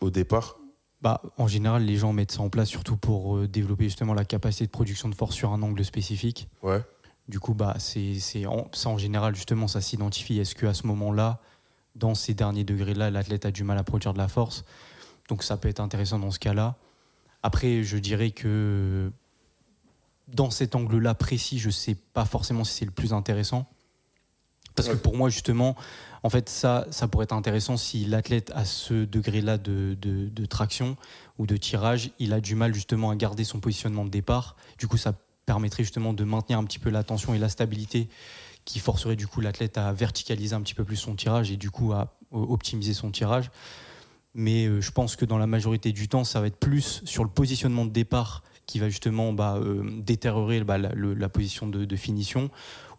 Au 0.01 0.09
départ? 0.09 0.57
Bah, 1.01 1.21
en 1.37 1.47
général, 1.47 1.83
les 1.83 1.95
gens 1.97 2.11
mettent 2.13 2.31
ça 2.31 2.41
en 2.41 2.49
place 2.49 2.69
surtout 2.69 2.97
pour 2.97 3.37
euh, 3.37 3.47
développer 3.47 3.83
justement 3.83 4.13
la 4.15 4.25
capacité 4.25 4.65
de 4.65 4.71
production 4.71 5.09
de 5.09 5.15
force 5.15 5.35
sur 5.35 5.51
un 5.53 5.61
angle 5.61 5.85
spécifique. 5.85 6.49
Ouais. 6.63 6.81
Du 7.27 7.39
coup, 7.39 7.53
bah, 7.53 7.75
c'est, 7.77 8.45
en- 8.47 8.67
ça 8.73 8.89
en 8.89 8.97
général, 8.97 9.35
justement, 9.35 9.67
ça 9.67 9.81
s'identifie. 9.81 10.39
Est-ce 10.39 10.55
qu'à 10.55 10.73
ce 10.73 10.87
moment-là, 10.87 11.39
dans 11.95 12.15
ces 12.15 12.33
derniers 12.33 12.63
degrés-là, 12.63 13.11
l'athlète 13.11 13.45
a 13.45 13.51
du 13.51 13.63
mal 13.63 13.77
à 13.77 13.83
produire 13.83 14.13
de 14.13 14.17
la 14.17 14.27
force? 14.27 14.63
Donc 15.29 15.43
ça 15.43 15.57
peut 15.57 15.67
être 15.67 15.79
intéressant 15.81 16.19
dans 16.19 16.31
ce 16.31 16.39
cas-là. 16.39 16.75
Après, 17.43 17.83
je 17.83 17.97
dirais 17.97 18.31
que 18.31 19.11
dans 20.27 20.49
cet 20.49 20.73
angle-là 20.75 21.13
précis, 21.13 21.59
je 21.59 21.67
ne 21.67 21.71
sais 21.71 21.95
pas 21.95 22.25
forcément 22.25 22.63
si 22.63 22.73
c'est 22.73 22.85
le 22.85 22.91
plus 22.91 23.13
intéressant. 23.13 23.69
Parce 24.77 24.89
que 24.89 24.95
pour 24.95 25.17
moi, 25.17 25.29
justement, 25.29 25.75
en 26.23 26.29
fait, 26.29 26.47
ça, 26.49 26.87
ça 26.91 27.07
pourrait 27.07 27.23
être 27.23 27.33
intéressant 27.33 27.75
si 27.77 28.05
l'athlète 28.05 28.51
a 28.55 28.63
ce 28.63 29.05
degré-là 29.05 29.57
de, 29.57 29.97
de, 29.99 30.29
de 30.29 30.45
traction 30.45 30.95
ou 31.37 31.47
de 31.47 31.57
tirage, 31.57 32.11
il 32.19 32.31
a 32.31 32.39
du 32.39 32.55
mal 32.55 32.73
justement 32.73 33.09
à 33.09 33.15
garder 33.15 33.43
son 33.43 33.59
positionnement 33.59 34.05
de 34.05 34.09
départ. 34.09 34.55
Du 34.77 34.87
coup, 34.87 34.97
ça 34.97 35.13
permettrait 35.45 35.83
justement 35.83 36.13
de 36.13 36.23
maintenir 36.23 36.59
un 36.59 36.63
petit 36.63 36.79
peu 36.79 36.91
la 36.91 37.03
tension 37.03 37.33
et 37.33 37.39
la 37.39 37.49
stabilité 37.49 38.07
qui 38.65 38.79
forcerait 38.79 39.15
du 39.15 39.27
coup 39.27 39.41
l'athlète 39.41 39.77
à 39.77 39.91
verticaliser 39.93 40.53
un 40.53 40.61
petit 40.61 40.75
peu 40.75 40.83
plus 40.83 40.97
son 40.97 41.15
tirage 41.15 41.51
et 41.51 41.57
du 41.57 41.71
coup 41.71 41.93
à 41.93 42.17
optimiser 42.31 42.93
son 42.93 43.11
tirage. 43.11 43.49
Mais 44.35 44.67
euh, 44.67 44.81
je 44.81 44.91
pense 44.91 45.15
que 45.15 45.25
dans 45.25 45.37
la 45.37 45.47
majorité 45.47 45.91
du 45.91 46.07
temps, 46.07 46.23
ça 46.23 46.41
va 46.41 46.47
être 46.47 46.59
plus 46.59 47.01
sur 47.05 47.23
le 47.23 47.29
positionnement 47.29 47.85
de 47.85 47.91
départ 47.91 48.43
qui 48.67 48.77
va 48.79 48.89
justement 48.89 49.33
bah, 49.33 49.55
euh, 49.57 49.83
détériorer 50.01 50.63
bah, 50.63 50.77
la, 50.77 50.89
le- 50.93 51.13
la 51.15 51.29
position 51.29 51.67
de, 51.67 51.85
de 51.85 51.95
finition, 51.95 52.51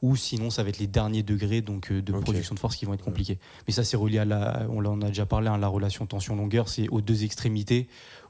ou 0.03 0.17
sinon 0.17 0.49
ça 0.51 0.63
va 0.63 0.71
être 0.71 0.79
les 0.79 0.87
derniers 0.87 1.23
degrés 1.23 1.61
donc 1.61 1.93
euh, 1.93 2.01
de 2.03 2.13
production 2.23 2.55
de 2.55 2.61
force 2.61 2.75
qui 2.77 2.85
vont 2.87 2.95
être 2.95 3.05
compliqués. 3.05 3.39
Mais 3.67 3.73
ça 3.73 3.85
c'est 3.85 3.97
relié 3.97 4.19
à 4.19 4.25
la, 4.25 4.67
on 4.71 4.85
en 4.85 5.01
a 5.03 5.09
déjà 5.09 5.27
parlé, 5.27 5.49
à 5.49 5.57
la 5.59 5.69
relation 5.69 6.07
tension-longueur, 6.07 6.69
c'est 6.69 6.89
aux 6.89 7.01
deux 7.03 7.23
extrémités 7.23 7.87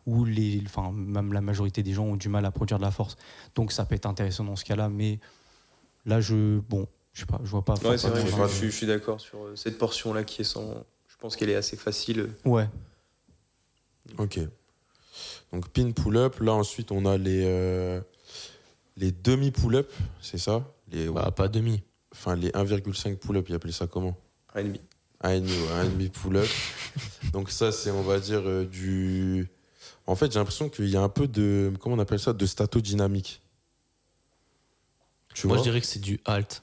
où 0.07 0.25
les, 0.25 0.61
enfin 0.67 0.91
même 0.93 1.33
la 1.33 1.41
majorité 1.41 1.83
des 1.83 1.93
gens 1.93 2.05
ont 2.05 2.17
du 2.17 2.29
mal 2.29 2.45
à 2.45 2.51
produire 2.51 2.79
de 2.79 2.83
la 2.85 2.91
force. 2.91 3.17
Donc 3.55 3.71
ça 3.73 3.85
peut 3.85 3.95
être 3.95 4.07
intéressant 4.07 4.45
dans 4.45 4.57
ce 4.57 4.65
cas-là, 4.65 4.89
mais 4.89 5.19
là 6.07 6.21
je, 6.21 6.59
bon, 6.69 6.87
je 7.13 7.21
sais 7.21 7.27
pas, 7.27 7.41
je 7.45 7.51
vois 7.51 7.65
pas. 7.65 7.75
Ouais, 7.75 7.99
c'est 7.99 8.09
vrai, 8.09 8.21
je, 8.27 8.31
je 8.49 8.53
suis- 8.57 8.71
je 8.71 8.77
suis 8.77 8.87
d'accord 8.87 9.21
sur 9.21 9.39
euh, 9.45 9.55
cette 9.57 9.79
portion-là 9.79 10.25
qui 10.25 10.41
est 10.43 10.45
sans. 10.45 10.75
Je 11.07 11.17
pense 11.21 11.37
qu'elle 11.37 11.51
est 11.51 11.57
assez 11.57 11.77
facile. 11.77 12.31
Ouais, 12.45 12.69
Ok. 14.19 14.41
Donc 15.53 15.69
pin 15.69 15.91
pull-up. 15.93 16.41
Là 16.41 16.53
ensuite 16.53 16.93
on 16.93 17.05
a 17.07 17.17
les 17.17 17.45
euh, 17.47 18.01
les 18.97 19.13
demi 19.13 19.51
pull-up, 19.51 19.91
c'est 20.21 20.39
ça? 20.39 20.65
Les 20.91 21.09
Bah, 21.09 21.31
pas 21.31 21.49
demi. 21.49 21.83
enfin 22.13 22.35
les 22.37 22.51
1,5 22.51 23.17
pull-up, 23.17 23.47
ils 23.49 23.55
appellent 23.55 23.73
ça 23.73 23.87
comment? 23.87 24.17
Un 24.55 24.61
ennemi. 24.61 24.81
Un 25.21 25.41
demi, 25.41 25.51
ouais, 25.53 25.73
un 25.73 25.85
demi 25.85 26.09
pull-up. 26.09 26.49
Donc 27.33 27.51
ça 27.51 27.73
c'est 27.73 27.91
on 27.91 28.03
va 28.03 28.19
dire 28.21 28.43
euh, 28.45 28.65
du. 28.65 29.49
En 30.07 30.15
fait 30.17 30.33
j'ai 30.33 30.39
l'impression 30.39 30.69
qu'il 30.69 30.89
y 30.89 30.97
a 30.97 31.03
un 31.03 31.09
peu 31.09 31.29
de 31.29 31.73
comment 31.81 31.97
on 31.97 31.99
appelle 31.99 32.19
ça? 32.21 32.33
De 32.33 32.47
statodynamique. 32.47 33.43
Tu 35.35 35.47
Moi, 35.47 35.57
vois? 35.57 35.65
je 35.65 35.71
dirais 35.71 35.81
que 35.81 35.87
c'est 35.87 36.01
du 36.01 36.19
halt. 36.25 36.63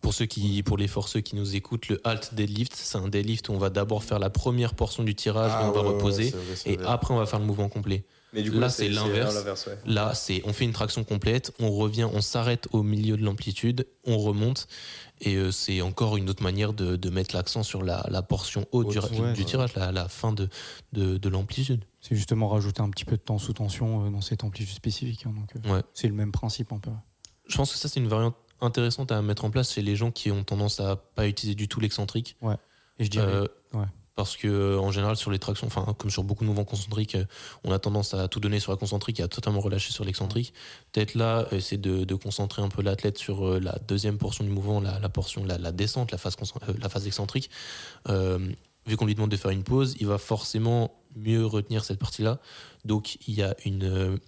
Pour 0.00 0.14
ceux 0.14 0.26
qui, 0.26 0.62
pour 0.62 0.76
les 0.78 0.86
forceux 0.88 1.20
qui 1.20 1.34
nous 1.34 1.56
écoutent, 1.56 1.88
le 1.88 2.00
halt 2.04 2.32
deadlift, 2.34 2.72
c'est 2.74 2.98
un 2.98 3.08
deadlift 3.08 3.48
où 3.48 3.52
on 3.52 3.58
va 3.58 3.68
d'abord 3.68 4.04
faire 4.04 4.18
la 4.20 4.30
première 4.30 4.74
portion 4.74 5.02
du 5.02 5.14
tirage, 5.16 5.50
Ah, 5.54 5.68
on 5.68 5.72
va 5.72 5.82
ouais, 5.82 5.88
reposer, 5.88 6.24
ouais, 6.26 6.30
vrai, 6.30 6.54
et 6.72 6.76
vrai. 6.76 6.86
après 6.86 7.12
on 7.14 7.18
va 7.18 7.26
faire 7.26 7.40
le 7.40 7.44
mouvement 7.46 7.68
complet. 7.68 8.04
Mais 8.32 8.42
du 8.42 8.52
coup, 8.52 8.58
Là, 8.60 8.68
c'est 8.68 8.88
l'inverse. 8.90 9.66
ouais. 9.66 9.78
Là, 9.86 10.14
c'est 10.14 10.42
on 10.44 10.52
fait 10.52 10.64
une 10.66 10.72
traction 10.72 11.02
complète, 11.02 11.52
on 11.58 11.70
revient, 11.72 12.04
on 12.12 12.20
s'arrête 12.20 12.68
au 12.72 12.82
milieu 12.82 13.16
de 13.16 13.24
l'amplitude, 13.24 13.86
on 14.06 14.18
remonte, 14.18 14.68
et 15.20 15.34
euh, 15.34 15.50
c'est 15.50 15.80
encore 15.80 16.16
une 16.16 16.30
autre 16.30 16.42
manière 16.44 16.74
de, 16.74 16.94
de 16.96 17.10
mettre 17.10 17.34
l'accent 17.34 17.62
sur 17.64 17.82
la, 17.82 18.06
la 18.10 18.22
portion 18.22 18.66
haute 18.70 18.90
du, 18.90 18.98
Haute, 18.98 19.12
du- 19.12 19.20
ouais. 19.20 19.32
du 19.32 19.44
tirage, 19.46 19.74
la, 19.74 19.90
la 19.92 20.08
fin 20.08 20.32
de, 20.32 20.48
de, 20.92 21.16
de 21.16 21.28
l'amplitude. 21.28 21.84
c'est 22.00 22.14
justement 22.14 22.48
rajouter 22.48 22.82
un 22.82 22.90
petit 22.90 23.04
peu 23.06 23.16
de 23.16 23.22
temps 23.22 23.38
sous 23.38 23.54
tension 23.54 24.06
euh, 24.06 24.10
dans 24.10 24.20
cette 24.20 24.44
amplitude 24.44 24.74
spécifique. 24.76 25.24
hein, 25.26 25.34
donc 25.34 25.56
euh, 25.66 25.74
Ouais. 25.74 25.82
c'est 25.92 26.06
le 26.08 26.14
même 26.14 26.30
principe 26.30 26.72
un 26.72 26.78
peu. 26.78 26.90
Je 27.48 27.56
pense 27.56 27.72
que 27.72 27.78
ça, 27.78 27.88
c'est 27.88 27.98
une 27.98 28.08
variante 28.08 28.36
intéressante 28.60 29.12
à 29.12 29.22
mettre 29.22 29.44
en 29.44 29.50
place 29.50 29.72
chez 29.72 29.82
les 29.82 29.96
gens 29.96 30.10
qui 30.10 30.30
ont 30.30 30.44
tendance 30.44 30.80
à 30.80 30.96
pas 30.96 31.26
utiliser 31.28 31.54
du 31.54 31.68
tout 31.68 31.80
l'excentrique. 31.80 32.36
Et 32.98 33.04
je 33.04 33.10
dirais, 33.10 33.26
Euh, 33.26 33.46
ouais. 33.74 33.86
Parce 34.16 34.36
que 34.36 34.48
euh, 34.48 34.80
en 34.80 34.90
général 34.90 35.16
sur 35.16 35.30
les 35.30 35.38
tractions, 35.38 35.68
enfin 35.68 35.94
comme 35.96 36.10
sur 36.10 36.24
beaucoup 36.24 36.42
de 36.42 36.48
mouvements 36.48 36.64
concentriques, 36.64 37.14
euh, 37.14 37.24
on 37.62 37.70
a 37.70 37.78
tendance 37.78 38.14
à 38.14 38.26
tout 38.26 38.40
donner 38.40 38.58
sur 38.58 38.72
la 38.72 38.76
concentrique 38.76 39.20
et 39.20 39.22
à 39.22 39.28
totalement 39.28 39.60
relâcher 39.60 39.92
sur 39.92 40.04
l'excentrique. 40.04 40.52
Peut-être 40.90 41.14
là, 41.14 41.46
c'est 41.60 41.80
de, 41.80 42.02
de 42.02 42.14
concentrer 42.16 42.60
un 42.60 42.68
peu 42.68 42.82
l'athlète 42.82 43.16
sur 43.16 43.60
la 43.60 43.78
deuxième 43.86 44.18
portion 44.18 44.42
du 44.42 44.50
mouvement, 44.50 44.80
la, 44.80 44.98
la 44.98 45.08
portion, 45.08 45.44
la, 45.44 45.56
la 45.56 45.70
descente, 45.70 46.10
la 46.10 46.18
phase, 46.18 46.34
la 46.80 46.88
phase 46.88 47.06
excentrique. 47.06 47.48
Euh, 48.08 48.40
vu 48.86 48.96
qu'on 48.96 49.06
lui 49.06 49.14
demande 49.14 49.30
de 49.30 49.36
faire 49.36 49.52
une 49.52 49.62
pause, 49.62 49.94
il 50.00 50.08
va 50.08 50.18
forcément 50.18 51.00
mieux 51.14 51.46
retenir 51.46 51.84
cette 51.84 52.00
partie-là. 52.00 52.40
Donc 52.84 53.18
il 53.28 53.34
y 53.34 53.42
a 53.44 53.54
une 53.64 54.18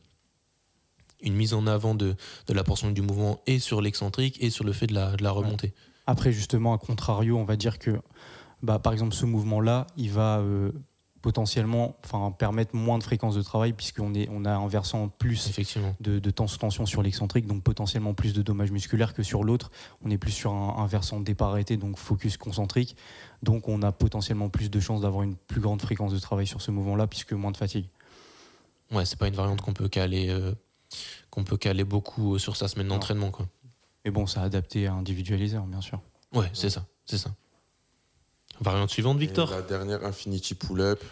une 1.22 1.34
mise 1.34 1.54
en 1.54 1.66
avant 1.66 1.94
de, 1.94 2.16
de 2.46 2.52
la 2.52 2.64
portion 2.64 2.90
du 2.90 3.02
mouvement 3.02 3.40
et 3.46 3.58
sur 3.58 3.80
l'excentrique 3.80 4.36
et 4.42 4.50
sur 4.50 4.64
le 4.64 4.72
fait 4.72 4.86
de 4.86 4.94
la, 4.94 5.16
de 5.16 5.22
la 5.22 5.30
remontée. 5.30 5.74
Après, 6.06 6.32
justement, 6.32 6.72
à 6.74 6.78
contrario, 6.78 7.38
on 7.38 7.44
va 7.44 7.56
dire 7.56 7.78
que, 7.78 8.00
bah, 8.62 8.78
par 8.78 8.92
exemple, 8.92 9.14
ce 9.14 9.26
mouvement-là, 9.26 9.86
il 9.96 10.10
va 10.10 10.38
euh, 10.38 10.72
potentiellement 11.22 11.96
permettre 12.38 12.74
moins 12.74 12.98
de 12.98 13.02
fréquence 13.02 13.34
de 13.34 13.42
travail, 13.42 13.74
puisqu'on 13.74 14.14
est, 14.14 14.26
on 14.30 14.44
a 14.44 14.52
un 14.52 14.66
versant 14.66 15.08
plus 15.08 15.48
Effectivement. 15.48 15.94
de, 16.00 16.18
de 16.18 16.30
temps 16.30 16.46
sous 16.46 16.58
tension 16.58 16.86
sur 16.86 17.02
l'excentrique, 17.02 17.46
donc 17.46 17.62
potentiellement 17.62 18.14
plus 18.14 18.32
de 18.32 18.40
dommages 18.42 18.70
musculaires 18.72 19.12
que 19.12 19.22
sur 19.22 19.44
l'autre. 19.44 19.70
On 20.02 20.10
est 20.10 20.18
plus 20.18 20.32
sur 20.32 20.52
un, 20.52 20.82
un 20.82 20.86
versant 20.86 21.20
départ 21.20 21.50
arrêté, 21.50 21.76
donc 21.76 21.98
focus 21.98 22.38
concentrique. 22.38 22.96
Donc 23.42 23.68
on 23.68 23.82
a 23.82 23.92
potentiellement 23.92 24.48
plus 24.48 24.70
de 24.70 24.80
chances 24.80 25.02
d'avoir 25.02 25.22
une 25.22 25.36
plus 25.36 25.60
grande 25.60 25.82
fréquence 25.82 26.12
de 26.12 26.18
travail 26.18 26.46
sur 26.46 26.62
ce 26.62 26.70
mouvement-là, 26.70 27.06
puisque 27.06 27.34
moins 27.34 27.50
de 27.52 27.58
fatigue. 27.58 27.86
Ouais, 28.90 29.04
c'est 29.04 29.18
pas 29.18 29.28
une 29.28 29.36
variante 29.36 29.60
qu'on 29.60 29.74
peut 29.74 29.88
caler, 29.88 30.30
euh, 30.30 30.54
qu'on 31.30 31.44
peut 31.44 31.56
caler 31.56 31.85
beaucoup 31.85 32.35
euh, 32.35 32.38
sur 32.38 32.56
sa 32.56 32.68
semaine 32.68 32.88
d'entraînement, 32.88 33.30
quoi. 33.30 33.47
Mais 34.04 34.11
bon, 34.11 34.26
ça 34.26 34.42
adapté 34.42 34.87
à 34.87 34.94
individualiser, 34.94 35.56
hein, 35.56 35.66
bien 35.68 35.80
sûr. 35.80 36.00
Ouais, 36.32 36.50
c'est 36.54 36.70
ça, 36.70 36.87
c'est 37.06 37.18
ça. 37.18 37.35
Variante 38.61 38.90
suivante, 38.90 39.16
Et 39.16 39.20
Victor. 39.20 39.50
La 39.50 39.62
dernière 39.62 40.04
infinity 40.04 40.54
pull-up. 40.54 41.02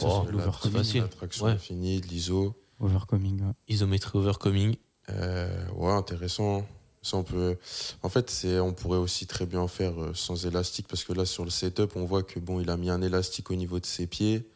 Oh, 0.00 0.02
Ça, 0.02 0.22
c'est 0.26 0.32
l'overcoming, 0.32 0.76
la- 0.76 0.82
facile. 0.82 1.02
La 1.02 1.08
traction 1.08 1.44
Ouais. 1.46 1.52
infinie, 1.52 2.00
de 2.00 2.06
l'ISO. 2.06 2.54
Overcoming. 2.80 3.40
ouais. 3.42 3.52
Isométrie 3.68 4.18
overcoming. 4.18 4.76
Euh, 5.08 5.68
ouais, 5.70 5.92
intéressant. 5.92 6.66
Ça, 7.00 7.16
on 7.16 7.22
peut. 7.22 7.56
En 8.02 8.08
fait, 8.08 8.28
c'est, 8.30 8.58
on 8.60 8.72
pourrait 8.74 8.98
aussi 8.98 9.26
très 9.26 9.46
bien 9.46 9.60
en 9.60 9.68
faire 9.68 9.98
euh, 10.02 10.12
sans 10.14 10.44
élastique 10.44 10.86
parce 10.88 11.04
que 11.04 11.12
là, 11.12 11.24
sur 11.24 11.44
le 11.44 11.50
setup, 11.50 11.92
on 11.96 12.04
voit 12.04 12.22
que 12.24 12.38
bon, 12.40 12.60
il 12.60 12.68
a 12.68 12.76
mis 12.76 12.90
un 12.90 13.00
élastique 13.00 13.50
au 13.50 13.54
niveau 13.54 13.78
de 13.80 13.86
ses 13.86 14.06
pieds. 14.06 14.46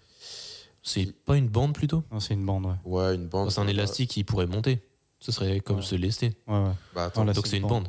C'est 0.83 1.13
pas 1.25 1.37
une 1.37 1.49
bande 1.49 1.75
plutôt? 1.75 2.05
Non, 2.11 2.21
c'est 2.21 2.35
une 2.35 2.45
bande, 2.47 2.67
ouais. 2.67 2.75
Ouais, 2.85 3.15
une 3.15 3.27
bande. 3.29 3.51
C'est 3.51 3.61
un 3.61 3.65
va- 3.65 3.71
élastique 3.71 4.11
qui 4.11 4.25
pourrait 4.25 4.47
monter. 4.47 4.81
Ce 5.19 5.31
serait 5.33 5.61
comme 5.61 5.77
Ouais. 5.77 5.83
se 5.83 5.95
lester. 5.95 6.33
ouais, 6.47 6.55
ouais. 6.59 6.71
Bah, 6.95 7.05
attends, 7.05 7.25
là, 7.25 7.33
Donc 7.35 7.47
c'est 7.47 7.59
une 7.59 7.67
bande. 7.67 7.89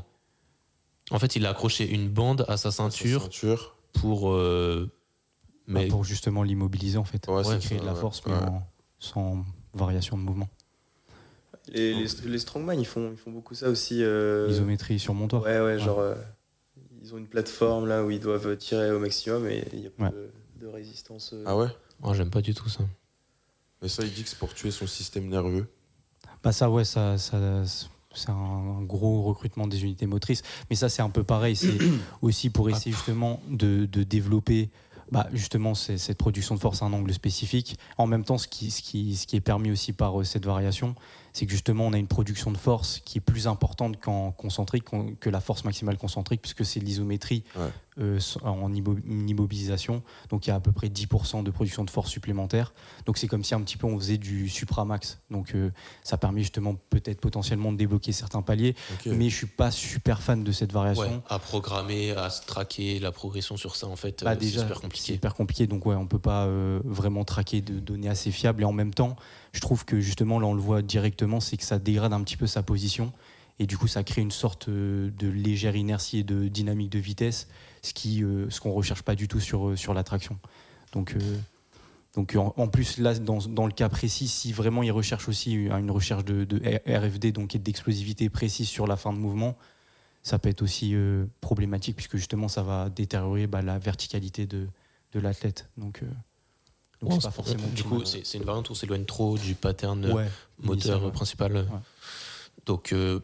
En 1.11 1.19
fait, 1.19 1.35
il 1.37 1.45
a 1.45 1.49
accroché 1.51 1.89
une 1.89 2.09
bande 2.09 2.45
à 2.47 2.57
sa 2.57 2.71
sa 2.71 2.89
ceinture 2.89 3.29
pour. 3.93 4.31
euh, 4.31 4.89
Bah, 5.67 5.81
pour 5.89 6.03
justement 6.03 6.43
l'immobiliser, 6.43 6.97
en 6.97 7.05
fait. 7.05 7.27
Ouais, 7.29 7.43
créer 7.59 7.77
ça, 7.77 7.83
de 7.83 7.85
la 7.85 7.93
ouais. 7.93 7.99
force, 7.99 8.21
mais 8.25 8.33
Ouais. 8.33 8.39
en- 8.43 8.67
sans 8.99 9.45
variation 9.73 10.17
de 10.17 10.23
mouvement. 10.23 10.49
Les, 11.69 11.93
les, 11.93 12.07
les 12.25 12.39
strongman, 12.39 12.77
ils 12.77 12.85
font, 12.85 13.11
ils 13.11 13.17
font 13.17 13.31
beaucoup 13.31 13.53
ça 13.55 13.69
aussi. 13.69 14.03
euh, 14.03 14.47
L'isométrie 14.47 14.99
sur 14.99 15.13
montoir. 15.13 15.43
Ouais, 15.43 15.61
ouais, 15.61 15.79
genre. 15.79 15.99
euh, 15.99 16.15
ils 17.01 17.13
ont 17.13 17.17
une 17.17 17.27
plateforme 17.27 17.87
là 17.87 18.03
où 18.03 18.11
ils 18.11 18.19
doivent 18.19 18.57
tirer 18.57 18.91
au 18.91 18.99
maximum 18.99 19.47
et 19.47 19.63
il 19.73 19.79
n'y 19.81 19.87
a 19.87 19.91
pas 19.91 20.03
Ouais. 20.05 20.11
de, 20.11 20.31
de 20.61 20.67
résistance. 20.67 21.31
euh. 21.33 21.43
Ah 21.45 21.57
ouais? 21.57 21.67
Oh, 22.03 22.13
j'aime 22.13 22.29
pas 22.29 22.41
du 22.41 22.53
tout 22.53 22.69
ça. 22.69 22.83
Mais 23.81 23.87
ça, 23.89 24.03
il 24.03 24.13
dit 24.13 24.23
que 24.23 24.29
c'est 24.29 24.37
pour 24.37 24.53
tuer 24.53 24.71
son 24.71 24.87
système 24.87 25.27
nerveux. 25.27 25.67
Bah 26.43 26.51
ça, 26.51 26.69
ouais, 26.69 26.85
ça, 26.85 27.17
ça, 27.17 27.63
c'est 28.13 28.29
un 28.29 28.81
gros 28.83 29.23
recrutement 29.23 29.67
des 29.67 29.83
unités 29.83 30.05
motrices. 30.05 30.43
Mais 30.69 30.75
ça, 30.75 30.87
c'est 30.89 31.01
un 31.01 31.09
peu 31.09 31.23
pareil. 31.23 31.55
C'est 31.55 31.77
aussi 32.21 32.49
pour 32.49 32.69
essayer 32.69 32.91
justement 32.95 33.41
de, 33.49 33.85
de 33.85 34.03
développer 34.03 34.69
bah, 35.11 35.27
justement 35.33 35.73
cette 35.73 36.17
production 36.17 36.55
de 36.55 36.59
force 36.59 36.81
à 36.81 36.85
un 36.85 36.93
angle 36.93 37.13
spécifique. 37.13 37.77
En 37.97 38.07
même 38.07 38.23
temps, 38.23 38.37
ce 38.37 38.47
qui, 38.47 38.71
ce 38.71 38.81
qui, 38.81 39.15
ce 39.15 39.27
qui 39.27 39.35
est 39.35 39.41
permis 39.41 39.71
aussi 39.71 39.93
par 39.93 40.21
euh, 40.21 40.23
cette 40.23 40.45
variation, 40.45 40.95
c'est 41.33 41.45
que 41.45 41.51
justement 41.51 41.85
on 41.87 41.93
a 41.93 41.97
une 41.97 42.07
production 42.07 42.51
de 42.51 42.57
force 42.57 42.99
qui 43.05 43.17
est 43.17 43.21
plus 43.21 43.47
importante 43.47 43.99
qu'en 43.99 44.31
concentrique, 44.31 44.85
que 45.19 45.29
la 45.29 45.39
force 45.41 45.63
maximale 45.63 45.97
concentrique, 45.97 46.41
puisque 46.41 46.65
c'est 46.65 46.79
l'isométrie 46.79 47.43
Ouais. 47.57 47.69
euh, 47.99 48.19
en 48.43 48.71
immobilisation. 48.73 50.01
Donc 50.29 50.45
il 50.45 50.49
y 50.49 50.53
a 50.53 50.55
à 50.55 50.59
peu 50.59 50.71
près 50.71 50.87
10% 50.87 51.43
de 51.43 51.51
production 51.51 51.83
de 51.83 51.89
force 51.89 52.09
supplémentaire. 52.09 52.73
Donc 53.05 53.17
c'est 53.17 53.27
comme 53.27 53.43
si 53.43 53.53
un 53.55 53.61
petit 53.61 53.77
peu 53.77 53.87
on 53.87 53.97
faisait 53.97 54.17
du 54.17 54.49
supramax. 54.49 55.19
Donc 55.29 55.53
euh, 55.55 55.71
ça 56.03 56.17
permet 56.17 56.41
justement 56.41 56.75
peut-être 56.89 57.19
potentiellement 57.21 57.71
de 57.71 57.77
débloquer 57.77 58.11
certains 58.11 58.41
paliers. 58.41 58.75
Mais 59.05 59.29
je 59.29 59.35
suis 59.35 59.47
pas 59.47 59.71
super 59.71 60.21
fan 60.21 60.43
de 60.43 60.51
cette 60.51 60.71
variation. 60.71 61.03
Ouais, 61.03 61.21
à 61.29 61.39
programmer, 61.39 62.11
à 62.11 62.29
se 62.29 62.45
traquer 62.45 62.99
la 62.99 63.11
progression 63.11 63.57
sur 63.57 63.75
ça, 63.75 63.87
en 63.87 63.95
fait, 63.95 64.23
Bah, 64.23 64.31
euh, 64.31 64.35
c'est 64.39 64.47
super 64.47 64.67
c'est 64.75 64.81
compliqué. 64.81 65.13
hyper 65.13 65.35
compliqué, 65.35 65.67
donc 65.67 65.85
ouais, 65.85 65.95
on 65.95 66.07
peut 66.07 66.19
pas 66.19 66.45
euh, 66.45 66.79
vraiment 66.83 67.23
traquer 67.23 67.61
de 67.61 67.79
données 67.79 68.09
assez 68.09 68.31
fiables. 68.31 68.61
Et 68.61 68.65
en 68.65 68.73
même 68.73 68.93
temps, 68.93 69.15
je 69.53 69.59
trouve 69.59 69.85
que 69.85 69.99
justement, 69.99 70.39
là, 70.39 70.47
on 70.47 70.53
le 70.53 70.61
voit 70.61 70.81
directement, 70.81 71.20
c'est 71.39 71.57
que 71.57 71.63
ça 71.63 71.79
dégrade 71.79 72.13
un 72.13 72.23
petit 72.23 72.37
peu 72.37 72.47
sa 72.47 72.63
position. 72.63 73.11
Et 73.61 73.67
du 73.67 73.77
coup, 73.77 73.87
ça 73.87 74.03
crée 74.03 74.21
une 74.21 74.31
sorte 74.31 74.69
euh, 74.69 75.11
de 75.11 75.27
légère 75.27 75.75
inertie 75.75 76.17
et 76.17 76.23
de 76.23 76.47
dynamique 76.47 76.89
de 76.89 76.97
vitesse, 76.97 77.47
ce 77.83 77.93
euh, 78.23 78.49
ce 78.49 78.59
qu'on 78.59 78.71
recherche 78.71 79.03
pas 79.03 79.13
du 79.13 79.27
tout 79.27 79.39
sur, 79.39 79.69
euh, 79.69 79.75
sur 79.75 79.93
la 79.93 80.03
traction. 80.03 80.39
Donc, 80.93 81.15
donc 82.15 82.35
en, 82.35 82.67
plus, 82.67 82.97
là, 82.97 83.13
dans, 83.13 83.37
dans 83.37 83.67
le 83.67 83.71
cas 83.71 83.87
précis, 83.87 84.27
si 84.27 84.51
vraiment 84.51 84.81
il 84.81 84.91
recherche 84.91 85.29
aussi 85.29 85.53
une 85.53 85.91
recherche 85.91 86.25
de, 86.25 86.45
RFD, 86.87 87.31
donc 87.31 87.55
et 87.55 87.59
d'explosivité 87.59 88.29
précise 88.29 88.67
sur 88.67 88.87
la 88.87 88.97
fin 88.97 89.13
de 89.13 89.17
mouvement, 89.17 89.55
ça 90.23 90.37
peut 90.37 90.49
être 90.49 90.63
aussi 90.63 90.93
problématique 91.39 91.95
puisque 91.95 92.17
justement 92.17 92.49
ça 92.49 92.63
va 92.63 92.89
détériorer 92.89 93.47
bah, 93.47 93.61
la 93.61 93.79
verticalité 93.79 94.47
de, 94.47 94.67
de 95.13 95.19
l'athlète. 95.21 95.69
Donc, 95.77 96.03
donc 97.01 97.11
Ouais, 97.11 97.17
c'est 97.19 97.27
pas 97.27 97.31
forcément 97.31 97.67
du 97.67 97.83
coup, 97.83 98.05
c'est 98.05 98.25
c'est 98.25 98.37
une 98.37 98.43
variante 98.43 98.69
où 98.69 98.73
on 98.73 98.75
s'éloigne 98.75 99.05
trop 99.05 99.37
du 99.37 99.55
pattern 99.55 100.05
ouais, 100.05 100.29
moteur 100.59 100.73
initial, 100.73 101.03
ouais. 101.03 101.11
principal. 101.11 101.67
Donc, 102.65 102.93
euh, 102.93 103.19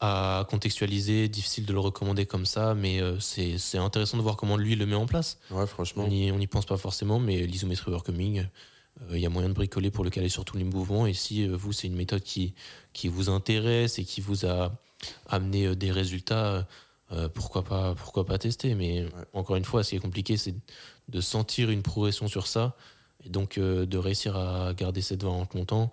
à 0.00 0.46
contextualiser, 0.50 1.28
difficile 1.28 1.66
de 1.66 1.72
le 1.72 1.80
recommander 1.80 2.26
comme 2.26 2.46
ça, 2.46 2.74
mais 2.74 3.00
euh, 3.00 3.18
c'est 3.20 3.58
c'est 3.58 3.78
intéressant 3.78 4.16
de 4.16 4.22
voir 4.22 4.36
comment 4.36 4.56
lui 4.56 4.76
le 4.76 4.86
met 4.86 4.94
en 4.94 5.06
place. 5.06 5.38
Ouais, 5.50 5.66
franchement. 5.66 6.04
On 6.04 6.08
n'y 6.08 6.46
pense 6.46 6.66
pas 6.66 6.76
forcément, 6.76 7.18
mais 7.18 7.46
l'isométrie 7.46 7.90
overcoming, 7.90 8.46
euh, 9.02 9.16
il 9.16 9.20
y 9.20 9.26
a 9.26 9.28
moyen 9.28 9.48
de 9.48 9.54
bricoler 9.54 9.90
pour 9.90 10.04
le 10.04 10.10
caler 10.10 10.28
sur 10.28 10.44
tous 10.44 10.56
les 10.56 10.64
mouvements. 10.64 11.06
Et 11.06 11.14
si 11.14 11.46
euh, 11.46 11.56
vous, 11.56 11.72
c'est 11.72 11.86
une 11.86 11.96
méthode 11.96 12.22
qui, 12.22 12.54
qui 12.92 13.08
vous 13.08 13.28
intéresse 13.28 13.98
et 13.98 14.04
qui 14.04 14.20
vous 14.20 14.46
a 14.46 14.72
amené 15.28 15.66
euh, 15.66 15.74
des 15.74 15.90
résultats, 15.90 16.66
euh, 17.12 17.28
pourquoi, 17.28 17.62
pas, 17.64 17.94
pourquoi 17.94 18.24
pas 18.26 18.38
tester 18.38 18.74
Mais 18.74 19.06
encore 19.32 19.56
une 19.56 19.64
fois, 19.64 19.84
ce 19.84 19.90
qui 19.90 19.96
est 19.96 20.00
compliqué, 20.00 20.36
c'est 20.36 20.54
de 21.08 21.20
sentir 21.20 21.70
une 21.70 21.82
progression 21.82 22.28
sur 22.28 22.46
ça 22.46 22.74
et 23.24 23.28
donc 23.28 23.58
euh, 23.58 23.86
de 23.86 23.98
réussir 23.98 24.36
à 24.36 24.72
garder 24.74 25.02
cette 25.02 25.22
variante 25.22 25.54
longtemps. 25.54 25.92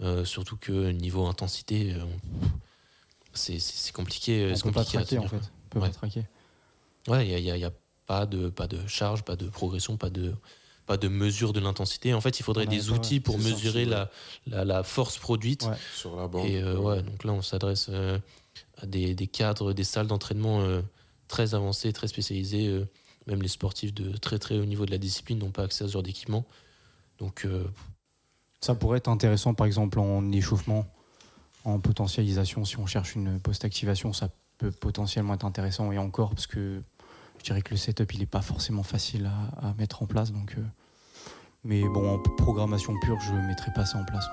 Euh, 0.00 0.24
surtout 0.24 0.56
que 0.56 0.90
niveau 0.90 1.26
intensité, 1.26 1.92
euh, 1.94 2.04
on- 2.04 2.58
c'est 3.34 3.92
compliqué. 3.92 4.48
Peut 4.48 4.54
pas 4.54 4.60
compliqué 4.60 4.98
à 4.98 5.00
traquer 5.02 5.18
en 5.18 5.22
tenir, 5.28 5.30
fait. 5.30 5.36
On 5.36 5.68
peut 5.70 5.78
Ouais. 5.80 5.88
pas 5.88 5.94
traquer. 5.94 6.24
Ouais, 7.08 7.26
il 7.26 7.28
n'y 7.30 7.34
a, 7.34 7.38
y 7.38 7.50
a- 7.50 7.56
y 7.56 7.64
a 7.64 7.72
pas, 8.06 8.26
de, 8.26 8.48
pas 8.48 8.66
de 8.66 8.78
charge, 8.86 9.22
pas 9.22 9.36
de 9.36 9.46
progression, 9.46 9.96
pas 9.96 10.10
de, 10.10 10.34
pas 10.86 10.96
de 10.96 11.08
mesure 11.08 11.52
de 11.52 11.60
l'intensité. 11.60 12.14
En 12.14 12.20
fait, 12.20 12.38
il 12.40 12.42
faudrait 12.42 12.66
des 12.66 12.90
outils 12.90 13.20
pour 13.20 13.38
mesurer 13.38 13.84
la, 13.84 14.10
la, 14.46 14.64
la 14.64 14.82
force 14.82 15.18
produite. 15.18 15.64
Ouais. 15.64 15.76
Sur 15.94 16.16
la 16.16 16.28
bande. 16.28 16.46
Et 16.46 16.60
euh, 16.60 16.76
ouais, 16.76 17.02
donc 17.02 17.24
là, 17.24 17.32
on 17.32 17.42
s'adresse 17.42 17.86
euh, 17.90 18.18
des, 18.84 19.14
des 19.14 19.26
cadres, 19.26 19.72
des 19.72 19.84
salles 19.84 20.06
d'entraînement 20.06 20.60
euh, 20.60 20.82
très 21.28 21.54
avancées, 21.54 21.92
très 21.92 22.08
spécialisées. 22.08 22.68
euh, 22.68 22.86
même 23.26 23.42
les 23.42 23.48
sportifs 23.48 23.94
de 23.94 24.16
très 24.16 24.38
très 24.38 24.58
haut 24.58 24.64
niveau 24.64 24.86
de 24.86 24.90
la 24.90 24.98
discipline 24.98 25.38
n'ont 25.38 25.50
pas 25.50 25.62
accès 25.62 25.84
à 25.84 25.86
ce 25.86 25.92
genre 25.92 26.02
d'équipement. 26.02 26.44
Donc, 27.18 27.44
euh, 27.44 27.64
Ça 28.60 28.74
pourrait 28.74 28.98
être 28.98 29.08
intéressant, 29.08 29.54
par 29.54 29.66
exemple, 29.66 29.98
en 29.98 30.30
échauffement, 30.32 30.86
en 31.64 31.78
potentialisation. 31.78 32.64
Si 32.64 32.78
on 32.78 32.86
cherche 32.86 33.14
une 33.14 33.38
post-activation, 33.40 34.12
ça 34.12 34.28
peut 34.58 34.72
potentiellement 34.72 35.34
être 35.34 35.44
intéressant. 35.44 35.92
Et 35.92 35.98
encore, 35.98 36.30
parce 36.30 36.46
que 36.46 36.82
je 37.38 37.44
dirais 37.44 37.62
que 37.62 37.70
le 37.70 37.76
setup, 37.76 38.12
il 38.12 38.20
n'est 38.20 38.26
pas 38.26 38.42
forcément 38.42 38.82
facile 38.82 39.30
à, 39.60 39.74
mettre 39.78 40.02
en 40.02 40.06
place. 40.06 40.32
Donc, 40.32 40.56
mais 41.64 41.82
bon, 41.82 42.14
en 42.14 42.18
programmation 42.36 42.94
pure, 43.02 43.20
je 43.20 43.32
ne 43.32 43.46
mettrai 43.46 43.72
pas 43.72 43.86
ça 43.86 43.98
en 43.98 44.04
place. 44.04 44.26